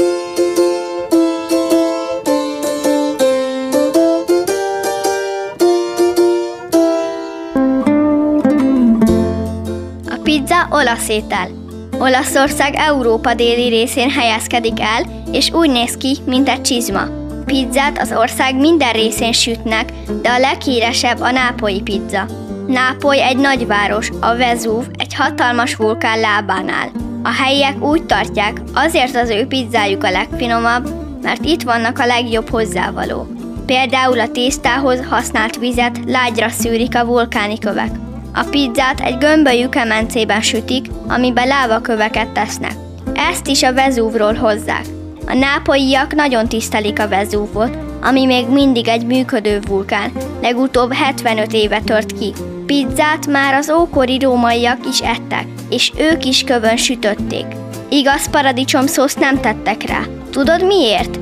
A 10.07 10.19
pizza 10.23 10.69
olasz 10.71 11.09
étel. 11.09 11.51
Olaszország 11.99 12.75
Európa 12.75 13.35
déli 13.35 13.69
részén 13.69 14.11
helyezkedik 14.11 14.81
el, 14.81 15.25
és 15.33 15.51
úgy 15.51 15.71
néz 15.71 15.97
ki, 15.97 16.17
mint 16.27 16.49
egy 16.49 16.63
csizma. 16.63 17.05
Pizzát 17.45 17.99
az 17.99 18.13
ország 18.17 18.57
minden 18.57 18.93
részén 18.93 19.33
sütnek, 19.33 19.93
de 20.23 20.29
a 20.29 20.39
leghíresebb 20.39 21.21
a 21.21 21.31
nápolyi 21.31 21.83
pizza. 21.83 22.27
Nápoly 22.69 23.23
egy 23.23 23.37
nagyváros, 23.37 24.11
a 24.21 24.37
Vezúv 24.37 24.85
hatalmas 25.19 25.75
vulkán 25.75 26.21
lábánál. 26.21 26.91
A 27.23 27.33
helyiek 27.33 27.83
úgy 27.83 28.05
tartják, 28.05 28.61
azért 28.75 29.17
az 29.17 29.31
ő 29.31 29.47
pizzájuk 29.47 30.05
a 30.05 30.11
legfinomabb, 30.11 30.89
mert 31.23 31.45
itt 31.45 31.63
vannak 31.63 31.99
a 31.99 32.07
legjobb 32.07 32.49
hozzávaló. 32.49 33.27
Például 33.67 34.21
a 34.21 34.31
tésztához 34.31 35.01
használt 35.09 35.57
vizet 35.57 36.01
lágyra 36.07 36.49
szűrik 36.49 36.97
a 36.97 37.05
vulkáni 37.05 37.59
kövek. 37.59 37.91
A 38.35 38.45
pizzát 38.51 39.01
egy 39.01 39.19
gömbölyű 39.19 39.69
kemencében 39.69 40.43
sütik, 40.43 40.87
amiben 41.09 41.47
lávaköveket 41.47 42.29
tesznek. 42.29 42.73
Ezt 43.15 43.47
is 43.47 43.63
a 43.63 43.75
Vezúvról 43.75 44.35
hozzák. 44.35 44.85
A 45.27 45.35
nápolyiak 45.35 46.15
nagyon 46.15 46.49
tisztelik 46.49 47.01
a 47.01 47.09
Vezúvot, 47.09 47.77
ami 48.03 48.25
még 48.25 48.49
mindig 48.49 48.89
egy 48.89 49.07
működő 49.07 49.61
vulkán, 49.69 50.13
legutóbb 50.43 50.93
75 50.93 51.53
éve 51.53 51.81
tört 51.81 52.19
ki. 52.19 52.33
Pizzát 52.69 53.27
már 53.27 53.55
az 53.55 53.71
ókori 53.71 54.19
rómaiak 54.19 54.87
is 54.87 55.01
ettek, 55.01 55.47
és 55.71 55.93
ők 55.99 56.25
is 56.25 56.43
kövön 56.43 56.77
sütötték. 56.77 57.45
Igaz 57.89 58.31
paradicsomszószt 58.31 59.19
nem 59.19 59.41
tettek 59.41 59.83
rá. 59.83 60.01
Tudod 60.31 60.67
miért? 60.67 61.19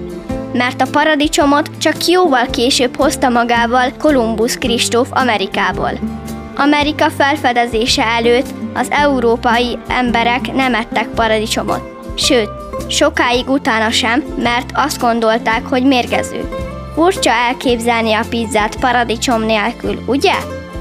Mert 0.52 0.80
a 0.80 0.86
paradicsomot 0.90 1.70
csak 1.78 2.06
jóval 2.06 2.46
később 2.50 2.96
hozta 2.96 3.28
magával 3.28 3.92
Kolumbusz 3.98 4.58
Kristóf 4.58 5.08
Amerikából. 5.10 5.90
Amerika 6.56 7.10
felfedezése 7.10 8.04
előtt 8.04 8.54
az 8.74 8.86
európai 8.90 9.78
emberek 9.88 10.52
nem 10.52 10.74
ettek 10.74 11.08
paradicsomot. 11.08 11.82
Sőt, 12.16 12.50
sokáig 12.88 13.48
utána 13.48 13.90
sem, 13.90 14.24
mert 14.42 14.70
azt 14.74 15.00
gondolták, 15.00 15.66
hogy 15.66 15.82
mérgező. 15.82 16.48
Furcsa 16.94 17.30
elképzelni 17.30 18.12
a 18.12 18.24
pizzát 18.28 18.76
paradicsom 18.76 19.42
nélkül, 19.42 20.02
ugye? 20.06 20.34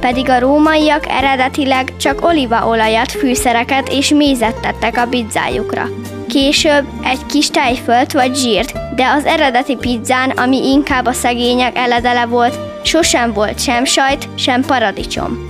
Pedig 0.06 0.30
a 0.30 0.40
rómaiak 0.40 1.08
eredetileg 1.08 1.98
csak 1.98 2.26
olívaolajat, 2.26 3.12
fűszereket 3.12 3.90
és 3.90 4.10
mézet 4.10 4.60
tettek 4.60 4.98
a 4.98 5.08
pizzájukra. 5.08 5.90
Később 6.28 6.86
egy 7.04 7.26
kis 7.26 7.50
tejfölt 7.50 8.12
vagy 8.12 8.36
zsírt, 8.36 8.96
de 8.96 9.06
az 9.08 9.26
eredeti 9.26 9.76
pizzán, 9.76 10.30
ami 10.30 10.72
inkább 10.72 11.06
a 11.06 11.14
szegények 11.14 11.78
eledele 11.78 12.26
volt, 12.26 12.58
sosem 12.84 13.34
volt 13.34 13.60
sem 13.60 13.86
sajt, 13.86 14.28
sem 14.36 14.62
paradicsom. 14.62 15.50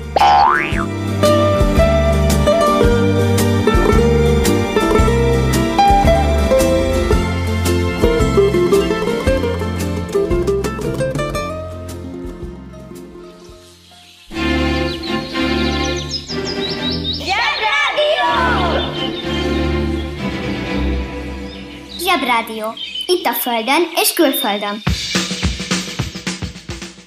Itt 23.46 23.52
a 23.52 23.56
Földön 23.56 23.88
és 23.96 24.14
külföldön. 24.14 24.82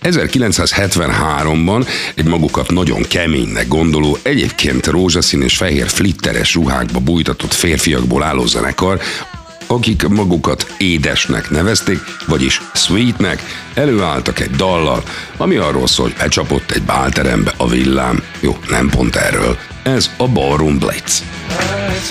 1973-ban 0.02 1.88
egy 2.14 2.24
magukat 2.24 2.70
nagyon 2.70 3.02
keménynek 3.02 3.68
gondoló, 3.68 4.18
egyébként 4.22 4.86
rózsaszín 4.86 5.42
és 5.42 5.56
fehér 5.56 5.88
flitteres 5.88 6.54
ruhákba 6.54 7.00
bújtatott 7.00 7.52
férfiakból 7.52 8.22
álló 8.22 8.46
zenekar, 8.46 9.00
akik 9.66 10.08
magukat 10.08 10.74
édesnek 10.78 11.50
nevezték, 11.50 11.98
vagyis 12.26 12.60
sweetnek, 12.74 13.42
előálltak 13.74 14.40
egy 14.40 14.50
dallal, 14.50 15.02
ami 15.36 15.56
arról 15.56 15.86
szól, 15.86 16.06
hogy 16.06 16.16
becsapott 16.18 16.70
egy 16.70 16.82
bálterembe 16.82 17.52
a 17.56 17.68
villám. 17.68 18.22
Jó, 18.40 18.58
nem 18.68 18.88
pont 18.88 19.16
erről. 19.16 19.58
Ez 19.82 20.10
a 20.16 20.28
Ballroom 20.28 20.78
Blitz. 20.78 21.22
Oh, 21.50 21.94
it's 21.94 22.10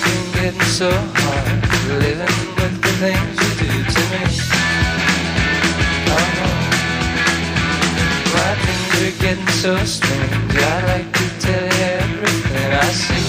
been 2.99 3.46
getting 9.27 9.47
so 9.47 9.75
strange. 9.83 10.31
I'd 10.55 10.83
like 10.87 11.11
to 11.19 11.25
tell 11.43 11.63
you 11.63 11.87
everything 11.99 12.71
I 12.71 12.89
see. 13.03 13.25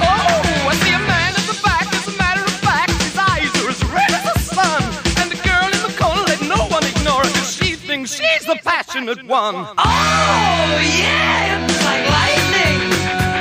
Oh, 0.00 0.70
I 0.70 0.74
see 0.80 0.94
a 0.94 1.02
man 1.12 1.32
at 1.36 1.46
the 1.52 1.58
back. 1.62 1.86
As 1.92 2.06
a 2.08 2.16
matter 2.16 2.44
of 2.50 2.56
fact, 2.64 2.92
his 3.04 3.16
eyes 3.32 3.50
are 3.60 3.68
as 3.68 3.80
red 3.92 4.10
as 4.18 4.24
the 4.32 4.38
sun. 4.56 4.82
And 5.20 5.28
the 5.30 5.40
girl 5.48 5.68
in 5.76 5.82
the 5.84 5.94
corner, 6.00 6.24
let 6.32 6.40
no 6.48 6.60
one 6.76 6.84
ignore 6.92 7.24
she 7.44 7.76
thinks 7.76 8.14
she's 8.14 8.44
the 8.46 8.58
passionate 8.64 9.22
one. 9.26 9.56
Oh, 9.76 10.80
yeah, 11.02 11.60
like 11.84 12.04
lightning. 12.16 12.80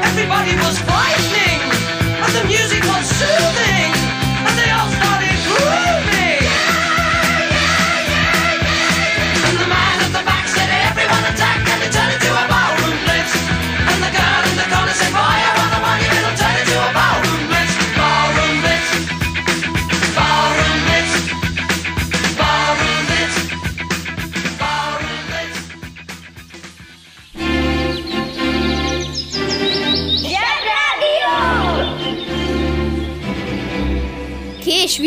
Everybody 0.10 0.54
was 0.66 0.76
frightening, 0.84 1.62
and 2.24 2.32
the 2.36 2.44
music 2.52 2.84
was 2.84 3.06
soothing, 3.20 3.77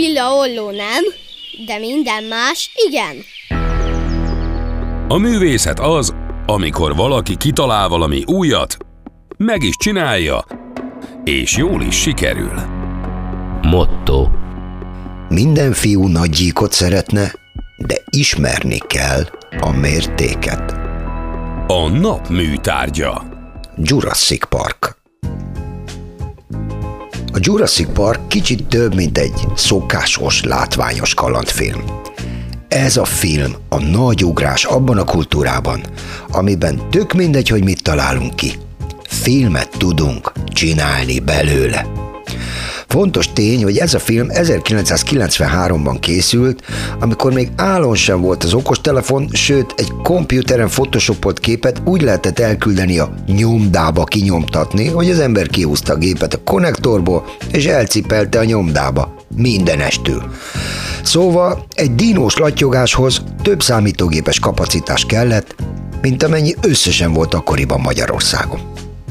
Kés 0.00 0.08
villa 0.08 0.32
olló 0.32 0.70
nem, 0.70 1.04
de 1.66 1.78
minden 1.78 2.24
más 2.24 2.70
igen. 2.88 3.16
A 5.08 5.16
művészet 5.16 5.80
az, 5.80 6.14
amikor 6.46 6.96
valaki 6.96 7.36
kitalál 7.36 7.88
valami 7.88 8.22
újat, 8.26 8.76
meg 9.36 9.62
is 9.62 9.76
csinálja, 9.76 10.44
és 11.24 11.56
jól 11.56 11.82
is 11.82 12.00
sikerül. 12.00 12.60
Motto. 13.62 14.28
Minden 15.28 15.72
fiú 15.72 16.06
nagy 16.06 16.30
gyíkot 16.30 16.72
szeretne, 16.72 17.32
de 17.76 18.02
ismerni 18.10 18.78
kell 18.86 19.22
a 19.60 19.70
mértéket. 19.70 20.72
A 21.66 21.88
nap 21.88 22.28
műtárgya. 22.28 23.22
Jurassic 23.76 24.48
Park 24.48 24.99
Jurassic 27.42 27.92
Park 27.92 28.28
kicsit 28.28 28.66
több, 28.66 28.94
mint 28.94 29.18
egy 29.18 29.46
szokásos, 29.54 30.42
látványos 30.44 31.14
kalandfilm. 31.14 31.84
Ez 32.68 32.96
a 32.96 33.04
film 33.04 33.54
a 33.68 33.82
nagy 33.82 34.24
ugrás 34.24 34.64
abban 34.64 34.98
a 34.98 35.04
kultúrában, 35.04 35.80
amiben 36.30 36.90
tök 36.90 37.12
mindegy, 37.12 37.48
hogy 37.48 37.64
mit 37.64 37.82
találunk 37.82 38.36
ki. 38.36 38.52
Filmet 39.02 39.70
tudunk 39.78 40.32
csinálni 40.46 41.18
belőle. 41.18 42.09
Fontos 42.90 43.32
tény, 43.32 43.62
hogy 43.62 43.76
ez 43.76 43.94
a 43.94 43.98
film 43.98 44.26
1993-ban 44.30 45.96
készült, 46.00 46.62
amikor 47.00 47.32
még 47.32 47.50
állon 47.56 47.94
sem 47.94 48.20
volt 48.20 48.44
az 48.44 48.54
okostelefon, 48.54 49.28
sőt 49.32 49.74
egy 49.76 49.92
komputeren 50.02 50.68
photoshopolt 50.68 51.40
képet 51.40 51.82
úgy 51.84 52.02
lehetett 52.02 52.38
elküldeni 52.38 52.98
a 52.98 53.14
nyomdába 53.26 54.04
kinyomtatni, 54.04 54.88
hogy 54.88 55.10
az 55.10 55.18
ember 55.18 55.46
kihúzta 55.46 55.92
a 55.92 55.96
gépet 55.96 56.34
a 56.34 56.42
konnektorból, 56.44 57.24
és 57.52 57.66
elcipelte 57.66 58.38
a 58.38 58.44
nyomdába. 58.44 59.14
Mindenestül. 59.36 60.22
Szóval 61.02 61.66
egy 61.74 61.94
dinós 61.94 62.36
lattyogáshoz 62.36 63.22
több 63.42 63.62
számítógépes 63.62 64.38
kapacitás 64.38 65.06
kellett, 65.06 65.54
mint 66.02 66.22
amennyi 66.22 66.54
összesen 66.60 67.12
volt 67.12 67.34
akkoriban 67.34 67.80
Magyarországon. 67.80 68.60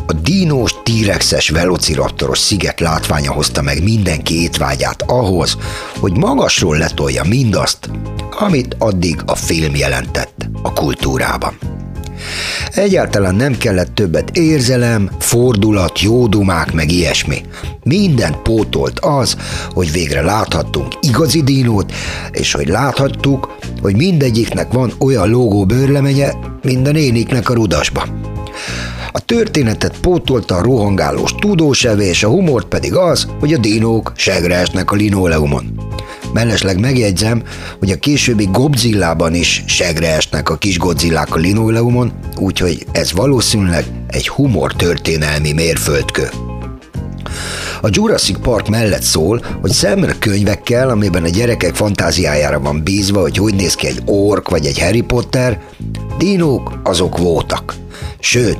A 0.10 0.14
dínós, 0.14 0.76
tírexes, 0.84 1.50
velociraptoros 1.50 2.38
sziget 2.40 2.80
látványa 2.80 3.32
hozta 3.32 3.62
meg 3.62 3.84
mindenki 3.84 4.42
étvágyát 4.42 5.02
ahhoz, 5.02 5.58
hogy 6.00 6.18
magasról 6.18 6.78
letolja 6.78 7.24
mindazt, 7.24 7.90
amit 8.40 8.76
addig 8.80 9.22
a 9.26 9.36
film 9.36 9.76
jelentett 9.76 10.50
a 10.62 10.74
kultúrában. 10.74 11.58
Egyáltalán 12.72 13.36
nem 13.36 13.58
kellett 13.58 13.96
többet 13.96 14.38
érzelem, 14.38 15.10
fordulat, 15.20 16.02
jódumák, 16.02 16.74
meg 16.74 16.92
ilyesmi. 16.92 17.42
Mindent 17.84 18.38
pótolt 18.38 19.00
az, 19.00 19.38
hogy 19.74 19.92
végre 19.92 20.22
láthattunk 20.22 20.94
igazi 21.02 21.44
dínót, 21.44 21.94
és 22.32 22.52
hogy 22.52 22.68
láthattuk, 22.68 23.58
hogy 23.82 23.96
mindegyiknek 23.96 24.72
van 24.72 24.94
olyan 25.00 25.30
lógó 25.30 25.66
bőrlemenye, 25.66 26.34
mint 26.62 26.88
a 26.88 26.92
néniknek 26.92 27.50
a 27.50 27.54
rudasba. 27.54 28.06
A 29.12 29.20
történetet 29.20 30.00
pótolta 30.00 30.56
a 30.56 30.62
rohangálós 30.62 31.36
tudósevés, 31.36 32.24
a 32.24 32.30
humort 32.30 32.68
pedig 32.68 32.96
az, 32.96 33.28
hogy 33.40 33.54
a 33.54 33.58
dinók 33.58 34.12
segre 34.16 34.56
esnek 34.56 34.92
a 34.92 34.96
linoleumon. 34.96 35.80
Mellesleg 36.34 36.80
megjegyzem, 36.80 37.44
hogy 37.80 37.92
a 37.92 38.00
későbbi 38.00 38.48
Godzillában 38.52 39.34
is 39.34 39.64
segre 39.68 40.16
esnek 40.16 40.50
a 40.50 40.58
kis 40.58 40.78
godzillák 40.78 41.36
a 41.36 41.40
linoleumon, 41.40 42.14
úgyhogy 42.38 42.86
ez 42.92 43.12
valószínűleg 43.12 43.86
egy 44.08 44.28
humor 44.28 44.74
történelmi 44.74 45.52
mérföldkő. 45.52 46.30
A 47.82 47.90
Jurassic 47.92 48.40
Park 48.42 48.68
mellett 48.68 49.02
szól, 49.02 49.42
hogy 49.62 49.72
szemre 49.72 50.16
könyvekkel, 50.20 50.90
amiben 50.90 51.24
a 51.24 51.30
gyerekek 51.30 51.76
fantáziájára 51.76 52.60
van 52.60 52.84
bízva, 52.84 53.22
hogy 53.22 53.38
hogy 53.38 53.56
néz 53.56 53.76
ki 53.76 53.88
egy 53.88 54.02
ork 54.06 54.50
vagy 54.50 54.66
egy 54.66 54.80
Harry 54.80 55.02
Potter, 55.02 55.62
dinók 56.18 56.80
azok 56.84 57.18
voltak. 57.18 57.76
Sőt, 58.20 58.60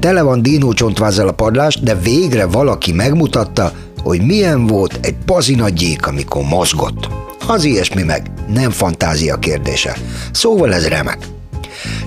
tele 0.00 0.22
van 0.22 0.42
dinócsontvázzal 0.42 1.28
a 1.28 1.32
padlás, 1.32 1.80
de 1.80 1.94
végre 1.94 2.46
valaki 2.46 2.92
megmutatta, 2.92 3.72
hogy 4.02 4.20
milyen 4.26 4.66
volt 4.66 4.98
egy 5.02 5.16
pazinagyék, 5.24 6.06
amikor 6.06 6.42
mozgott. 6.42 7.08
Az 7.46 7.64
ilyesmi 7.64 8.02
meg 8.02 8.30
nem 8.48 8.70
fantázia 8.70 9.36
kérdése. 9.36 9.96
Szóval 10.32 10.74
ez 10.74 10.88
remek. 10.88 11.39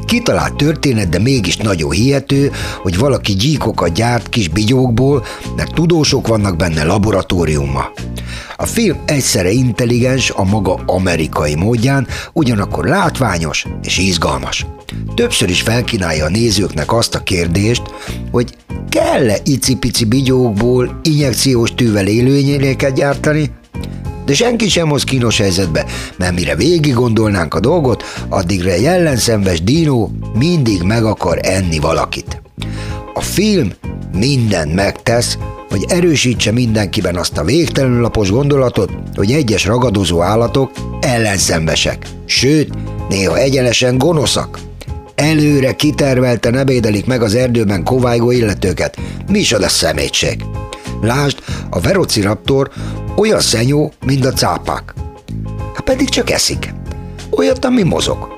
Kitalált 0.05 0.55
történet, 0.55 1.09
de 1.09 1.19
mégis 1.19 1.57
nagyon 1.57 1.91
hihető, 1.91 2.51
hogy 2.81 2.97
valaki 2.97 3.33
gyíkokat 3.33 3.93
gyárt 3.93 4.29
kis 4.29 4.47
bigyókból, 4.47 5.25
mert 5.55 5.73
tudósok 5.73 6.27
vannak 6.27 6.55
benne 6.55 6.83
laboratóriumma. 6.83 7.91
A 8.57 8.65
film 8.65 8.97
egyszerre 9.05 9.51
intelligens 9.51 10.29
a 10.29 10.43
maga 10.43 10.79
amerikai 10.85 11.55
módján, 11.55 12.07
ugyanakkor 12.33 12.85
látványos 12.85 13.65
és 13.83 13.97
izgalmas. 13.97 14.65
Többször 15.15 15.49
is 15.49 15.61
felkínálja 15.61 16.25
a 16.25 16.29
nézőknek 16.29 16.93
azt 16.93 17.15
a 17.15 17.23
kérdést, 17.23 17.81
hogy 18.31 18.55
kell-e 18.89 19.37
icipici 19.45 20.05
bigyókból 20.05 20.99
injekciós 21.03 21.73
tűvel 21.75 22.07
élőényéléket 22.07 22.93
gyártani, 22.93 23.51
de 24.25 24.33
senki 24.33 24.69
sem 24.69 24.89
hoz 24.89 25.03
kínos 25.03 25.37
helyzetbe, 25.37 25.85
mert 26.17 26.35
mire 26.35 26.55
végig 26.55 26.93
gondolnánk 26.93 27.53
a 27.53 27.59
dolgot, 27.59 28.03
addigra 28.29 28.69
egy 28.69 28.85
ellenszenves 28.85 29.63
dínó 29.63 30.11
mindig 30.37 30.81
meg 30.81 31.03
akar 31.03 31.39
enni 31.41 31.79
valakit. 31.79 32.41
A 33.13 33.21
film 33.21 33.71
mindent 34.17 34.73
megtesz, 34.73 35.37
hogy 35.69 35.85
erősítse 35.87 36.51
mindenkiben 36.51 37.15
azt 37.15 37.37
a 37.37 37.43
végtelenül 37.43 38.01
lapos 38.01 38.29
gondolatot, 38.29 38.91
hogy 39.15 39.31
egyes 39.31 39.65
ragadozó 39.65 40.21
állatok 40.21 40.71
ellenszenvesek, 41.01 42.07
sőt, 42.25 42.73
néha 43.09 43.37
egyenesen 43.37 43.97
gonoszak. 43.97 44.59
Előre 45.15 45.71
kitervelte 45.71 46.49
nebédelik 46.49 47.05
meg 47.05 47.21
az 47.21 47.35
erdőben 47.35 47.83
kovájgó 47.83 48.31
illetőket. 48.31 48.97
A 49.51 49.67
szemétség? 49.67 50.43
Lásd, 51.01 51.37
a 51.69 51.79
Velociraptor 51.79 52.71
olyan 53.15 53.39
szenyó, 53.39 53.93
mint 54.05 54.25
a 54.25 54.31
cápák. 54.31 54.93
Hát 55.73 55.83
pedig 55.83 56.09
csak 56.09 56.29
eszik. 56.29 56.73
Olyat, 57.29 57.65
ami 57.65 57.83
mozog. 57.83 58.37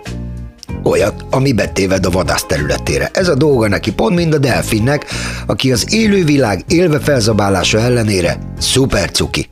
Olyat, 0.83 1.25
ami 1.29 1.53
betéved 1.53 2.05
a 2.05 2.09
vadász 2.09 2.45
területére. 2.45 3.09
Ez 3.13 3.27
a 3.27 3.35
dolga 3.35 3.67
neki 3.67 3.93
pont, 3.93 4.15
mint 4.15 4.33
a 4.33 4.37
delfinnek, 4.37 5.05
aki 5.45 5.71
az 5.71 5.93
élővilág 5.93 6.63
élve 6.67 6.99
felzabálása 6.99 7.79
ellenére 7.79 8.37
szuper 8.59 9.11
cuki. 9.11 9.47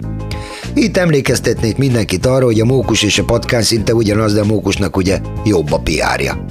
Itt 0.73 0.97
emlékeztetnék 0.97 1.77
mindenkit 1.77 2.25
arra, 2.25 2.45
hogy 2.45 2.59
a 2.59 2.65
mókus 2.65 3.03
és 3.03 3.19
a 3.19 3.23
patkány 3.23 3.63
szinte 3.63 3.93
ugyanaz, 3.93 4.33
de 4.33 4.41
a 4.41 4.45
mókusnak 4.45 4.97
ugye 4.97 5.19
jobb 5.43 5.71
a 5.71 5.79
piárja. 5.79 6.45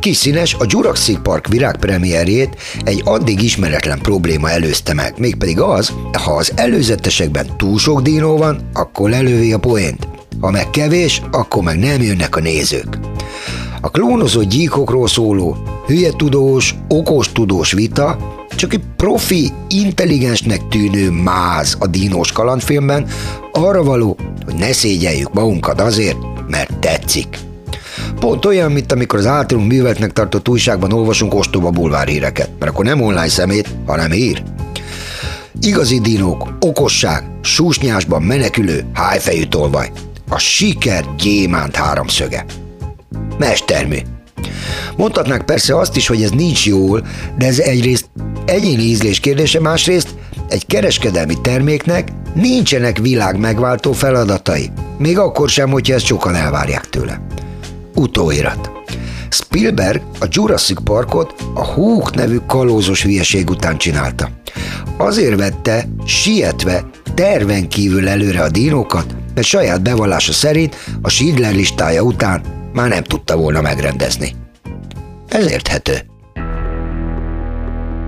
Kis 0.00 0.16
színes 0.16 0.54
a 0.54 0.64
Jurassic 0.68 1.22
Park 1.22 1.46
virágpremierjét 1.46 2.56
egy 2.84 3.02
addig 3.04 3.42
ismeretlen 3.42 3.98
probléma 3.98 4.50
előzte 4.50 4.94
meg, 4.94 5.14
mégpedig 5.18 5.60
az, 5.60 5.92
ha 6.24 6.32
az 6.32 6.52
előzetesekben 6.54 7.46
túl 7.56 7.78
sok 7.78 8.02
dinó 8.02 8.36
van, 8.36 8.68
akkor 8.72 9.10
lelövi 9.10 9.52
a 9.52 9.58
poént. 9.58 10.08
Ha 10.40 10.50
meg 10.50 10.70
kevés, 10.70 11.22
akkor 11.30 11.62
meg 11.62 11.78
nem 11.78 12.02
jönnek 12.02 12.36
a 12.36 12.40
nézők. 12.40 12.98
A 13.80 13.90
klónozott 13.90 14.48
gyíkokról 14.48 15.08
szóló, 15.08 15.56
hülye 15.86 16.10
tudós, 16.16 16.74
okos 16.88 17.32
tudós 17.32 17.72
vita 17.72 18.36
csak 18.56 18.72
egy 18.72 18.84
profi, 18.96 19.52
intelligensnek 19.68 20.68
tűnő 20.68 21.10
máz 21.10 21.76
a 21.78 21.86
dinós 21.86 22.32
kalandfilmben, 22.32 23.06
arra 23.52 23.82
való, 23.82 24.16
hogy 24.44 24.54
ne 24.54 24.72
szégyeljük 24.72 25.32
magunkat 25.32 25.80
azért, 25.80 26.16
mert 26.48 26.78
tetszik. 26.78 27.47
Pont 28.20 28.44
olyan, 28.44 28.72
mint 28.72 28.92
amikor 28.92 29.18
az 29.18 29.26
általunk 29.26 29.68
műveltnek 29.68 30.12
tartott 30.12 30.48
újságban 30.48 30.92
olvasunk 30.92 31.34
ostoba 31.34 31.70
bulvárhíreket, 31.70 32.50
mert 32.58 32.70
akkor 32.70 32.84
nem 32.84 33.00
online 33.00 33.28
szemét, 33.28 33.68
hanem 33.86 34.10
hír. 34.10 34.42
Igazi 35.60 36.00
dinók, 36.00 36.48
okosság, 36.60 37.24
súsnyásban 37.40 38.22
menekülő, 38.22 38.84
hájfejű 38.92 39.44
tolvaj. 39.44 39.90
A 40.28 40.38
siker 40.38 41.04
gyémánt 41.18 41.76
háromszöge. 41.76 42.44
Mestermű. 43.38 43.96
Mondhatnák 44.96 45.44
persze 45.44 45.78
azt 45.78 45.96
is, 45.96 46.06
hogy 46.06 46.22
ez 46.22 46.30
nincs 46.30 46.66
jól, 46.66 47.06
de 47.38 47.46
ez 47.46 47.58
egyrészt 47.58 48.08
egyéni 48.44 48.82
ízlés 48.82 49.20
kérdése, 49.20 49.60
másrészt 49.60 50.08
egy 50.48 50.66
kereskedelmi 50.66 51.34
terméknek 51.42 52.08
nincsenek 52.34 52.98
világ 52.98 53.38
megváltó 53.38 53.92
feladatai, 53.92 54.70
még 54.98 55.18
akkor 55.18 55.48
sem, 55.48 55.70
hogyha 55.70 55.94
ezt 55.94 56.04
sokan 56.04 56.34
elvárják 56.34 56.88
tőle. 56.88 57.20
Utóirat. 57.98 58.70
Spielberg 59.30 60.02
a 60.20 60.26
Jurassic 60.30 60.82
Parkot 60.82 61.34
a 61.54 61.64
Húk 61.64 62.14
nevű 62.14 62.36
kalózos 62.46 63.02
hülyeség 63.02 63.50
után 63.50 63.76
csinálta. 63.76 64.28
Azért 64.96 65.38
vette, 65.38 65.84
sietve, 66.04 66.84
terven 67.14 67.68
kívül 67.68 68.08
előre 68.08 68.42
a 68.42 68.48
dinókat, 68.48 69.14
mert 69.34 69.46
saját 69.46 69.82
bevallása 69.82 70.32
szerint 70.32 70.76
a 71.02 71.08
Schindler 71.08 71.54
listája 71.54 72.02
után 72.02 72.42
már 72.72 72.88
nem 72.88 73.02
tudta 73.02 73.36
volna 73.36 73.60
megrendezni. 73.60 74.34
Ez 75.28 75.50
érthető. 75.50 75.94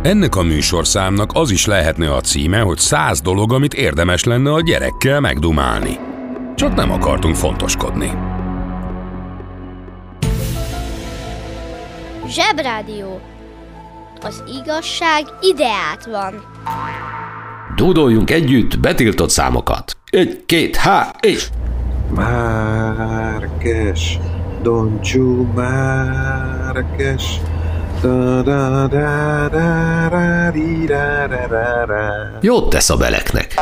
Ennek 0.03 0.37
a 0.37 0.42
műsorszámnak 0.42 1.31
az 1.35 1.50
is 1.50 1.66
lehetne 1.66 2.14
a 2.14 2.20
címe, 2.20 2.59
hogy 2.61 2.79
száz 2.79 3.20
dolog, 3.20 3.53
amit 3.53 3.74
érdemes 3.74 4.24
lenne 4.24 4.53
a 4.53 4.61
gyerekkel 4.61 5.20
megdumálni. 5.20 5.98
Csak 6.55 6.74
nem 6.74 6.90
akartunk 6.90 7.35
fontoskodni. 7.35 8.29
Zsebrádió. 12.30 13.20
Az 14.22 14.42
igazság 14.62 15.24
ideát 15.40 16.06
van. 16.06 16.42
Dúdoljunk 17.76 18.30
együtt 18.30 18.78
betiltott 18.78 19.30
számokat. 19.30 19.96
Egy, 20.10 20.42
két, 20.46 20.76
há, 20.76 21.10
és... 21.20 21.48
Márkes, 22.14 24.18
don't 24.62 25.12
you 25.12 25.46
Márkes, 25.54 27.40
da 28.00 28.42
da 28.42 28.86
da 28.86 29.48
da 29.48 30.08
da 30.10 30.50
di, 30.52 30.84
da 30.86 31.26
da 31.28 31.46
da 31.48 31.86
da. 31.86 32.38
Jót 32.40 32.68
tesz 32.68 32.90
a 32.90 32.96
beleknek. 32.96 33.54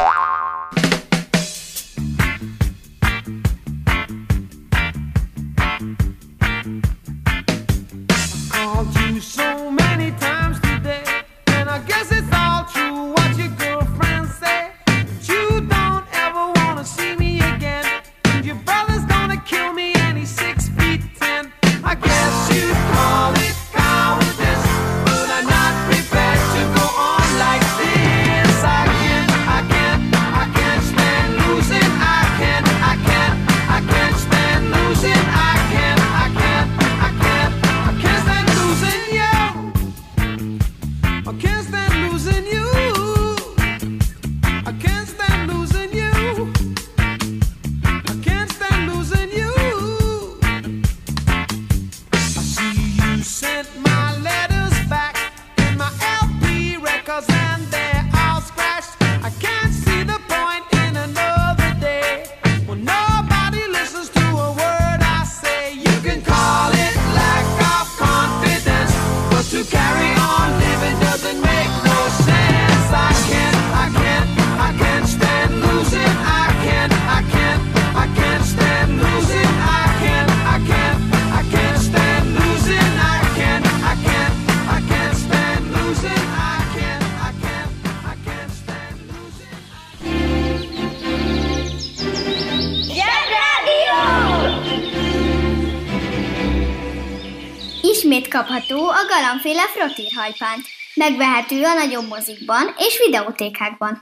Kapható 98.30 98.88
a 98.88 99.06
galambféle 99.08 99.62
frottírhajpánt. 99.74 100.64
Megvehető 100.94 101.62
a 101.64 101.74
nagyobb 101.74 102.08
mozikban 102.08 102.74
és 102.76 102.98
videótékákban. 103.06 103.98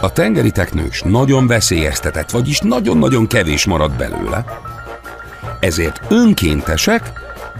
A 0.00 0.12
tengeri 0.12 0.50
teknős 0.50 1.02
nagyon 1.02 1.46
veszélyeztetett, 1.46 2.30
vagyis 2.30 2.58
nagyon-nagyon 2.58 3.26
kevés 3.26 3.64
marad 3.64 3.92
belőle. 3.92 4.44
Ezért 5.60 6.00
önkéntesek 6.08 7.12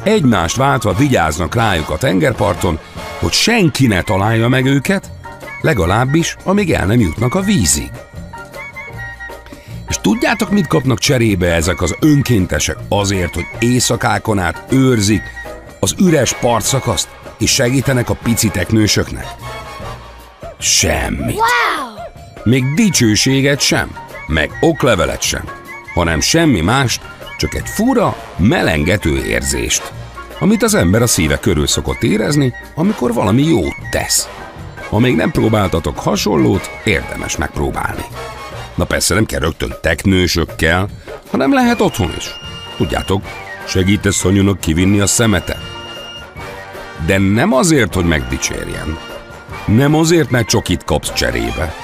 egymást 0.04 0.56
váltva 0.56 0.92
vigyáznak 0.92 1.54
rájuk 1.54 1.90
a 1.90 1.98
tengerparton, 1.98 2.78
hogy 3.18 3.32
senki 3.32 3.86
ne 3.86 4.02
találja 4.02 4.48
meg 4.48 4.66
őket, 4.66 5.10
legalábbis 5.60 6.36
amíg 6.44 6.72
el 6.72 6.86
nem 6.86 7.00
jutnak 7.00 7.34
a 7.34 7.40
vízig. 7.40 7.90
És 9.90 9.96
tudjátok, 9.96 10.50
mit 10.50 10.66
kapnak 10.66 10.98
cserébe 10.98 11.54
ezek 11.54 11.82
az 11.82 11.96
önkéntesek 12.00 12.76
azért, 12.88 13.34
hogy 13.34 13.46
éjszakákon 13.58 14.38
át 14.38 14.64
őrzik 14.72 15.22
az 15.80 15.94
üres 15.98 16.34
partszakaszt, 16.34 17.08
és 17.38 17.50
segítenek 17.50 18.10
a 18.10 18.14
pici 18.14 18.48
teknősöknek? 18.48 19.26
Semmit. 20.58 21.36
Wow! 21.36 21.44
Még 22.44 22.74
dicsőséget 22.74 23.60
sem, 23.60 23.96
meg 24.26 24.58
oklevelet 24.60 25.22
sem, 25.22 25.44
hanem 25.94 26.20
semmi 26.20 26.60
mást, 26.60 27.02
csak 27.38 27.54
egy 27.54 27.68
fura, 27.68 28.16
melengető 28.36 29.24
érzést, 29.24 29.92
amit 30.38 30.62
az 30.62 30.74
ember 30.74 31.02
a 31.02 31.06
szíve 31.06 31.38
körül 31.38 31.66
szokott 31.66 32.02
érezni, 32.02 32.52
amikor 32.74 33.12
valami 33.12 33.42
jót 33.42 33.76
tesz. 33.90 34.28
Ha 34.88 34.98
még 34.98 35.16
nem 35.16 35.30
próbáltatok 35.30 35.98
hasonlót, 35.98 36.70
érdemes 36.84 37.36
megpróbálni. 37.36 38.04
Na 38.80 38.86
persze 38.86 39.14
nem 39.14 39.26
kell 39.26 39.40
rögtön 39.40 39.74
teknősökkel, 39.80 40.88
hanem 41.30 41.52
lehet 41.52 41.80
otthon 41.80 42.14
is. 42.16 42.34
Tudjátok, 42.76 43.22
segítesz 43.66 44.16
Szanyunak 44.16 44.60
kivinni 44.60 45.00
a 45.00 45.06
szemetet. 45.06 45.60
De 47.06 47.18
nem 47.18 47.52
azért, 47.52 47.94
hogy 47.94 48.04
megdicsérjen. 48.04 48.98
Nem 49.66 49.94
azért, 49.94 50.30
mert 50.30 50.48
csokit 50.48 50.84
kapsz 50.84 51.12
cserébe. 51.12 51.74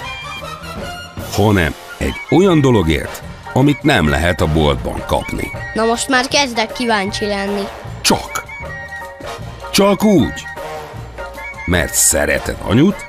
Hanem 1.33 1.75
egy 1.99 2.15
olyan 2.31 2.61
dologért, 2.61 3.23
amit 3.53 3.83
nem 3.83 4.09
lehet 4.09 4.41
a 4.41 4.53
boltban 4.53 5.05
kapni. 5.07 5.51
Na 5.75 5.85
most 5.85 6.09
már 6.09 6.29
kezdek 6.29 6.73
kíváncsi 6.73 7.27
lenni. 7.27 7.63
Csak. 8.01 8.45
Csak 9.73 10.05
úgy. 10.05 10.45
Mert 11.67 11.95
szereted 11.95 12.57
anyut, 12.63 13.07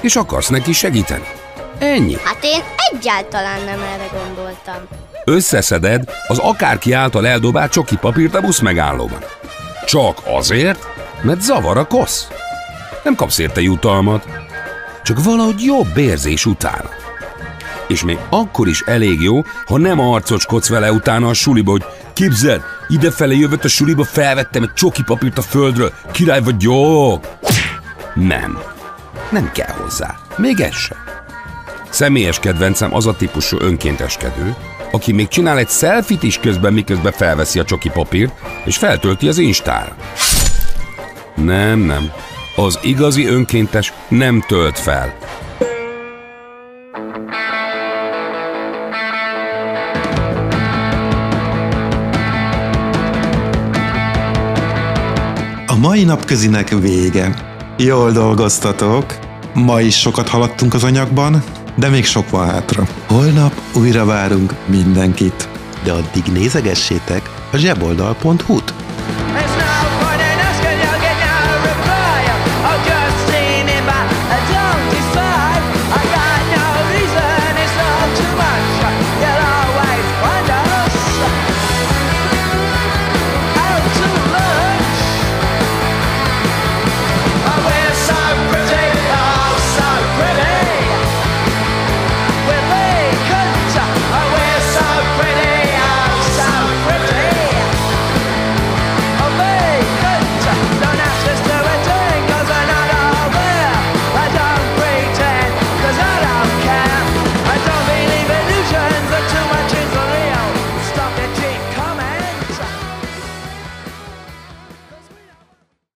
és 0.00 0.16
akarsz 0.16 0.48
neki 0.48 0.72
segíteni. 0.72 1.35
Ennyi. 1.78 2.16
Hát 2.24 2.38
én 2.40 2.62
egyáltalán 2.92 3.64
nem 3.64 3.80
erre 3.80 4.08
gondoltam. 4.12 4.82
Összeszeded 5.24 6.10
az 6.26 6.38
akárki 6.38 6.92
által 6.92 7.26
eldobált 7.26 7.72
csoki 7.72 7.96
papírt 7.96 8.34
a 8.34 8.40
busz 8.40 8.60
megállóban. 8.60 9.24
Csak 9.84 10.18
azért, 10.24 10.86
mert 11.22 11.40
zavar 11.40 11.78
a 11.78 11.86
kosz. 11.86 12.28
Nem 13.04 13.14
kapsz 13.14 13.38
érte 13.38 13.60
jutalmat, 13.60 14.26
csak 15.02 15.24
valahogy 15.24 15.64
jobb 15.64 15.96
érzés 15.96 16.46
utána. 16.46 16.88
És 17.88 18.04
még 18.04 18.18
akkor 18.30 18.68
is 18.68 18.80
elég 18.80 19.22
jó, 19.22 19.42
ha 19.66 19.78
nem 19.78 20.00
arcoskodsz 20.00 20.68
vele 20.68 20.92
utána 20.92 21.28
a 21.28 21.34
suliba, 21.34 21.70
hogy 21.70 21.84
képzeld, 22.12 22.62
idefelé 22.88 23.38
jövött 23.38 23.64
a 23.64 23.68
suliba, 23.68 24.04
felvettem 24.04 24.62
egy 24.62 24.72
csoki 24.72 25.02
papírt 25.02 25.38
a 25.38 25.42
földről, 25.42 25.92
király 26.12 26.40
vagy 26.40 26.62
jó. 26.62 27.20
Nem. 28.14 28.58
Nem 29.30 29.50
kell 29.52 29.74
hozzá. 29.82 30.14
Még 30.36 30.60
ez 30.60 30.74
sem. 30.74 31.05
Személyes 31.96 32.38
kedvencem 32.38 32.94
az 32.94 33.06
a 33.06 33.16
típusú 33.16 33.56
önkénteskedő, 33.60 34.54
aki 34.90 35.12
még 35.12 35.28
csinál 35.28 35.58
egy 35.58 35.68
selfit 35.68 36.22
is 36.22 36.38
közben, 36.38 36.72
miközben 36.72 37.12
felveszi 37.12 37.58
a 37.58 37.64
csoki 37.64 37.88
papírt, 37.88 38.32
és 38.64 38.76
feltölti 38.76 39.28
az 39.28 39.38
Instára. 39.38 39.96
Nem, 41.34 41.78
nem. 41.78 42.10
Az 42.56 42.78
igazi 42.82 43.26
önkéntes 43.26 43.92
nem 44.08 44.44
tölt 44.48 44.78
fel. 44.78 45.14
A 55.66 55.76
mai 55.80 56.04
napközinek 56.04 56.68
vége. 56.68 57.34
Jól 57.78 58.10
dolgoztatok. 58.10 59.18
Ma 59.54 59.80
is 59.80 60.00
sokat 60.00 60.28
haladtunk 60.28 60.74
az 60.74 60.84
anyagban, 60.84 61.42
de 61.76 61.88
még 61.88 62.04
sok 62.04 62.30
van 62.30 62.46
hátra. 62.46 62.86
Holnap 63.06 63.60
újra 63.74 64.04
várunk 64.04 64.54
mindenkit. 64.66 65.48
De 65.84 65.92
addig 65.92 66.24
nézegessétek 66.32 67.30
a 67.52 67.56
zseboldal.hu-t. 67.56 68.85